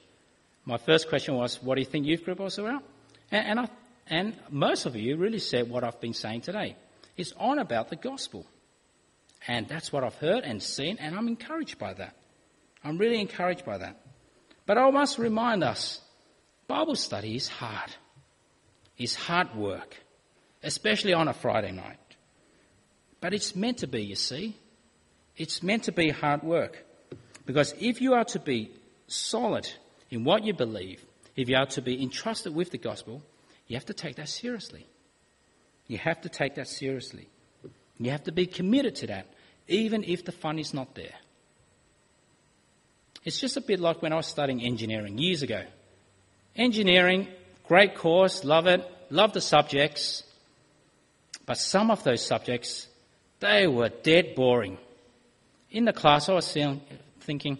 My 0.64 0.76
first 0.76 1.08
question 1.08 1.34
was, 1.34 1.60
What 1.60 1.74
do 1.74 1.80
you 1.80 1.86
think 1.86 2.06
youth 2.06 2.24
group 2.24 2.38
was 2.38 2.58
about? 2.58 2.84
And, 3.32 3.46
and, 3.46 3.60
I, 3.60 3.68
and 4.06 4.36
most 4.48 4.86
of 4.86 4.94
you 4.94 5.16
really 5.16 5.40
said 5.40 5.68
what 5.68 5.82
I've 5.82 6.00
been 6.00 6.14
saying 6.14 6.42
today. 6.42 6.76
It's 7.16 7.32
on 7.36 7.58
about 7.58 7.90
the 7.90 7.96
gospel. 7.96 8.46
And 9.46 9.68
that's 9.68 9.92
what 9.92 10.04
I've 10.04 10.14
heard 10.14 10.44
and 10.44 10.62
seen, 10.62 10.96
and 10.98 11.14
I'm 11.14 11.28
encouraged 11.28 11.78
by 11.78 11.92
that. 11.94 12.16
I'm 12.82 12.98
really 12.98 13.20
encouraged 13.20 13.64
by 13.64 13.78
that. 13.78 14.00
But 14.66 14.78
I 14.78 14.90
must 14.90 15.18
remind 15.18 15.62
us 15.62 16.00
Bible 16.66 16.96
study 16.96 17.36
is 17.36 17.48
hard. 17.48 17.90
It's 18.96 19.14
hard 19.14 19.54
work, 19.54 19.96
especially 20.62 21.12
on 21.12 21.28
a 21.28 21.34
Friday 21.34 21.72
night. 21.72 21.98
But 23.20 23.34
it's 23.34 23.54
meant 23.54 23.78
to 23.78 23.86
be, 23.86 24.02
you 24.02 24.14
see. 24.14 24.56
It's 25.36 25.62
meant 25.62 25.84
to 25.84 25.92
be 25.92 26.10
hard 26.10 26.42
work. 26.42 26.84
Because 27.44 27.74
if 27.78 28.00
you 28.00 28.14
are 28.14 28.24
to 28.24 28.38
be 28.38 28.70
solid 29.06 29.68
in 30.10 30.24
what 30.24 30.44
you 30.44 30.54
believe, 30.54 31.04
if 31.36 31.48
you 31.48 31.56
are 31.56 31.66
to 31.66 31.82
be 31.82 32.02
entrusted 32.02 32.54
with 32.54 32.70
the 32.70 32.78
gospel, 32.78 33.22
you 33.66 33.76
have 33.76 33.86
to 33.86 33.94
take 33.94 34.16
that 34.16 34.28
seriously. 34.28 34.86
You 35.86 35.98
have 35.98 36.20
to 36.22 36.28
take 36.28 36.54
that 36.54 36.68
seriously. 36.68 37.28
You 37.98 38.10
have 38.10 38.24
to 38.24 38.32
be 38.32 38.46
committed 38.46 38.94
to 38.96 39.06
that, 39.08 39.26
even 39.68 40.04
if 40.04 40.24
the 40.24 40.32
fun 40.32 40.58
is 40.58 40.74
not 40.74 40.94
there. 40.94 41.14
It's 43.24 43.40
just 43.40 43.56
a 43.56 43.60
bit 43.60 43.80
like 43.80 44.02
when 44.02 44.12
I 44.12 44.16
was 44.16 44.26
studying 44.26 44.62
engineering 44.62 45.18
years 45.18 45.42
ago. 45.42 45.62
Engineering, 46.54 47.28
great 47.66 47.94
course, 47.94 48.44
love 48.44 48.66
it, 48.66 48.84
love 49.10 49.32
the 49.32 49.40
subjects, 49.40 50.22
but 51.46 51.58
some 51.58 51.90
of 51.90 52.04
those 52.04 52.24
subjects, 52.24 52.88
they 53.40 53.66
were 53.66 53.88
dead 53.88 54.34
boring. 54.34 54.78
In 55.70 55.84
the 55.84 55.92
class, 55.92 56.28
I 56.28 56.34
was 56.34 56.52
thinking, 57.20 57.58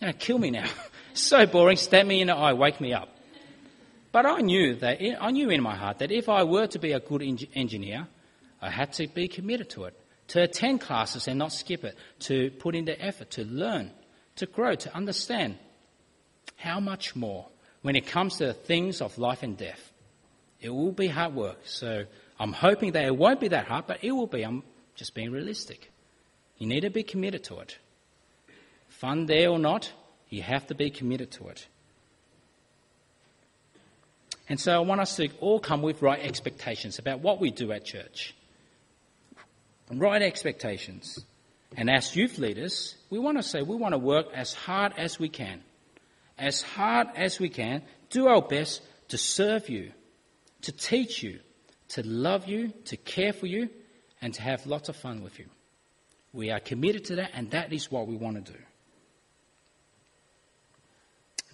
you 0.00 0.06
know, 0.06 0.12
kill 0.12 0.38
me 0.38 0.50
now. 0.50 0.68
so 1.14 1.46
boring, 1.46 1.76
stab 1.76 2.06
me 2.06 2.20
in 2.20 2.26
the 2.26 2.34
eye, 2.34 2.52
wake 2.52 2.80
me 2.80 2.92
up. 2.92 3.08
But 4.12 4.26
I 4.26 4.40
knew 4.40 4.76
that, 4.76 5.00
I 5.20 5.30
knew 5.30 5.50
in 5.50 5.62
my 5.62 5.74
heart 5.74 5.98
that 5.98 6.12
if 6.12 6.28
I 6.28 6.44
were 6.44 6.66
to 6.68 6.78
be 6.78 6.92
a 6.92 7.00
good 7.00 7.22
engineer, 7.54 8.06
I 8.60 8.70
had 8.70 8.92
to 8.94 9.08
be 9.08 9.26
committed 9.26 9.70
to 9.70 9.84
it, 9.84 9.98
to 10.28 10.42
attend 10.42 10.80
classes 10.80 11.28
and 11.28 11.38
not 11.38 11.52
skip 11.52 11.84
it, 11.84 11.96
to 12.20 12.50
put 12.50 12.74
in 12.74 12.84
the 12.84 13.00
effort, 13.00 13.30
to 13.32 13.44
learn, 13.44 13.90
to 14.36 14.46
grow, 14.46 14.74
to 14.74 14.94
understand. 14.94 15.58
How 16.56 16.80
much 16.80 17.14
more 17.14 17.46
when 17.82 17.96
it 17.96 18.06
comes 18.06 18.36
to 18.36 18.46
the 18.46 18.54
things 18.54 19.00
of 19.00 19.18
life 19.18 19.42
and 19.42 19.56
death? 19.56 19.92
It 20.60 20.70
will 20.70 20.92
be 20.92 21.08
hard 21.08 21.34
work. 21.34 21.58
So 21.64 22.04
I'm 22.40 22.52
hoping 22.52 22.92
that 22.92 23.04
it 23.04 23.16
won't 23.16 23.40
be 23.40 23.48
that 23.48 23.66
hard, 23.66 23.86
but 23.86 24.02
it 24.02 24.12
will 24.12 24.26
be. 24.26 24.42
I'm 24.42 24.62
just 24.94 25.14
being 25.14 25.30
realistic. 25.30 25.90
You 26.58 26.66
need 26.66 26.80
to 26.80 26.90
be 26.90 27.02
committed 27.02 27.44
to 27.44 27.58
it. 27.58 27.78
Fun 28.88 29.26
there 29.26 29.50
or 29.50 29.58
not, 29.58 29.92
you 30.30 30.42
have 30.42 30.66
to 30.68 30.74
be 30.74 30.88
committed 30.88 31.30
to 31.32 31.48
it. 31.48 31.66
And 34.48 34.60
so 34.60 34.74
I 34.74 34.78
want 34.78 35.00
us 35.00 35.16
to 35.16 35.28
all 35.40 35.58
come 35.58 35.82
with 35.82 36.02
right 36.02 36.20
expectations 36.20 36.98
about 36.98 37.20
what 37.20 37.40
we 37.40 37.50
do 37.50 37.72
at 37.72 37.84
church. 37.84 38.34
And 39.90 40.00
right 40.00 40.22
expectations. 40.22 41.18
And 41.76 41.90
as 41.90 42.14
youth 42.16 42.38
leaders, 42.38 42.94
we 43.10 43.18
want 43.18 43.36
to 43.38 43.42
say 43.42 43.62
we 43.62 43.76
want 43.76 43.92
to 43.92 43.98
work 43.98 44.26
as 44.34 44.54
hard 44.54 44.92
as 44.96 45.18
we 45.18 45.28
can. 45.28 45.62
As 46.38 46.62
hard 46.62 47.08
as 47.14 47.38
we 47.38 47.48
can, 47.48 47.82
do 48.10 48.28
our 48.28 48.42
best 48.42 48.82
to 49.08 49.18
serve 49.18 49.68
you, 49.68 49.92
to 50.62 50.72
teach 50.72 51.22
you, 51.22 51.40
to 51.88 52.06
love 52.06 52.48
you, 52.48 52.72
to 52.86 52.96
care 52.96 53.32
for 53.32 53.46
you, 53.46 53.68
and 54.22 54.32
to 54.34 54.42
have 54.42 54.66
lots 54.66 54.88
of 54.88 54.96
fun 54.96 55.22
with 55.22 55.38
you. 55.38 55.46
We 56.32 56.50
are 56.50 56.60
committed 56.60 57.04
to 57.06 57.16
that, 57.16 57.30
and 57.34 57.50
that 57.50 57.72
is 57.72 57.90
what 57.90 58.08
we 58.08 58.16
want 58.16 58.44
to 58.44 58.52
do. 58.52 58.58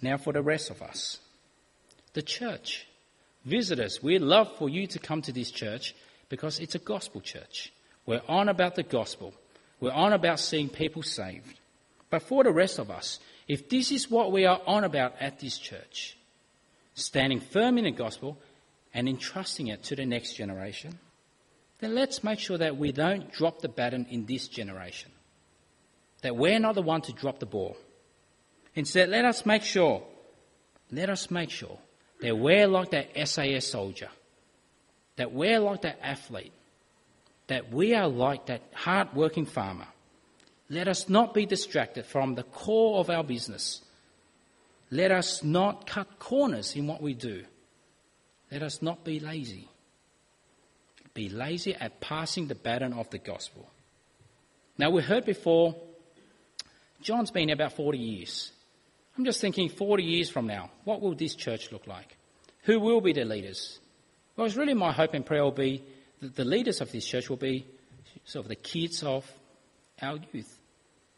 Now, 0.01 0.17
for 0.17 0.33
the 0.33 0.41
rest 0.41 0.71
of 0.71 0.81
us, 0.81 1.19
the 2.13 2.23
church, 2.23 2.87
visitors, 3.45 4.01
we 4.01 4.17
love 4.17 4.55
for 4.57 4.69
you 4.69 4.87
to 4.87 4.99
come 4.99 5.21
to 5.23 5.31
this 5.31 5.51
church 5.51 5.95
because 6.29 6.59
it's 6.59 6.75
a 6.75 6.79
gospel 6.79 7.21
church. 7.21 7.71
We're 8.11 8.21
on 8.27 8.49
about 8.49 8.75
the 8.75 8.83
gospel. 8.83 9.33
We're 9.79 9.93
on 9.93 10.11
about 10.11 10.41
seeing 10.41 10.67
people 10.67 11.01
saved. 11.01 11.57
But 12.09 12.23
for 12.23 12.43
the 12.43 12.51
rest 12.51 12.77
of 12.77 12.91
us, 12.91 13.21
if 13.47 13.69
this 13.69 13.89
is 13.89 14.11
what 14.11 14.33
we 14.33 14.43
are 14.43 14.59
on 14.67 14.83
about 14.83 15.13
at 15.21 15.39
this 15.39 15.57
church, 15.57 16.17
standing 16.93 17.39
firm 17.39 17.77
in 17.77 17.85
the 17.85 17.91
gospel 17.91 18.37
and 18.93 19.07
entrusting 19.07 19.67
it 19.67 19.83
to 19.83 19.95
the 19.95 20.05
next 20.05 20.33
generation, 20.33 20.99
then 21.79 21.95
let's 21.95 22.21
make 22.21 22.39
sure 22.39 22.57
that 22.57 22.75
we 22.75 22.91
don't 22.91 23.31
drop 23.31 23.61
the 23.61 23.69
baton 23.69 24.05
in 24.09 24.25
this 24.25 24.49
generation. 24.49 25.11
That 26.21 26.35
we're 26.35 26.59
not 26.59 26.75
the 26.75 26.81
one 26.81 26.99
to 27.03 27.13
drop 27.13 27.39
the 27.39 27.45
ball. 27.45 27.77
Instead, 28.75 29.07
let 29.07 29.23
us 29.23 29.45
make 29.45 29.63
sure, 29.63 30.03
let 30.91 31.09
us 31.09 31.31
make 31.31 31.49
sure 31.49 31.77
that 32.19 32.37
we're 32.37 32.67
like 32.67 32.91
that 32.91 33.11
SAS 33.25 33.67
soldier, 33.67 34.09
that 35.15 35.31
we're 35.31 35.59
like 35.59 35.83
that 35.83 35.99
athlete, 36.03 36.51
that 37.51 37.69
we 37.71 37.93
are 37.93 38.07
like 38.07 38.45
that 38.45 38.61
hard-working 38.73 39.45
farmer. 39.45 39.87
Let 40.69 40.87
us 40.87 41.09
not 41.09 41.33
be 41.33 41.45
distracted 41.45 42.05
from 42.05 42.35
the 42.35 42.43
core 42.43 42.99
of 42.99 43.09
our 43.09 43.25
business. 43.25 43.81
Let 44.89 45.11
us 45.11 45.43
not 45.43 45.85
cut 45.85 46.17
corners 46.17 46.77
in 46.77 46.87
what 46.87 47.01
we 47.01 47.13
do. 47.13 47.43
Let 48.53 48.63
us 48.63 48.81
not 48.81 49.03
be 49.03 49.19
lazy. 49.19 49.67
Be 51.13 51.27
lazy 51.27 51.75
at 51.75 51.99
passing 51.99 52.47
the 52.47 52.55
baton 52.55 52.93
of 52.93 53.09
the 53.09 53.17
gospel. 53.17 53.69
Now, 54.77 54.89
we 54.89 55.01
heard 55.01 55.25
before, 55.25 55.75
John's 57.01 57.31
been 57.31 57.49
about 57.49 57.73
40 57.73 57.97
years. 57.97 58.53
I'm 59.17 59.25
just 59.25 59.41
thinking 59.41 59.67
40 59.67 60.03
years 60.03 60.29
from 60.29 60.47
now, 60.47 60.71
what 60.85 61.01
will 61.01 61.15
this 61.15 61.35
church 61.35 61.69
look 61.73 61.85
like? 61.85 62.15
Who 62.63 62.79
will 62.79 63.01
be 63.01 63.11
the 63.11 63.25
leaders? 63.25 63.79
Well, 64.37 64.47
it's 64.47 64.55
really 64.55 64.73
my 64.73 64.93
hope 64.93 65.13
and 65.13 65.25
prayer 65.25 65.43
will 65.43 65.51
be 65.51 65.83
the, 66.21 66.45
leaders 66.45 66.81
of 66.81 66.91
this 66.91 67.05
church 67.05 67.29
will 67.29 67.37
be 67.37 67.65
sort 68.25 68.45
of 68.45 68.49
the 68.49 68.55
kids 68.55 69.03
of 69.03 69.29
our 70.01 70.19
youth 70.31 70.57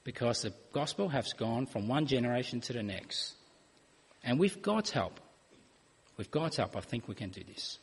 because 0.03 0.41
the 0.41 0.53
gospel 0.71 1.09
has 1.09 1.33
gone 1.33 1.65
from 1.65 1.87
one 1.87 2.05
generation 2.05 2.61
to 2.61 2.73
the 2.73 2.83
next. 2.83 3.33
And 4.23 4.39
with 4.39 4.61
God's 4.61 4.91
help, 4.91 5.19
with 6.17 6.31
God's 6.31 6.57
help, 6.57 6.75
I 6.75 6.81
think 6.81 7.07
we 7.07 7.15
can 7.15 7.29
do 7.29 7.43
this. 7.43 7.79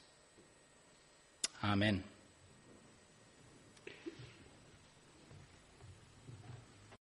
Amen. 1.62 2.02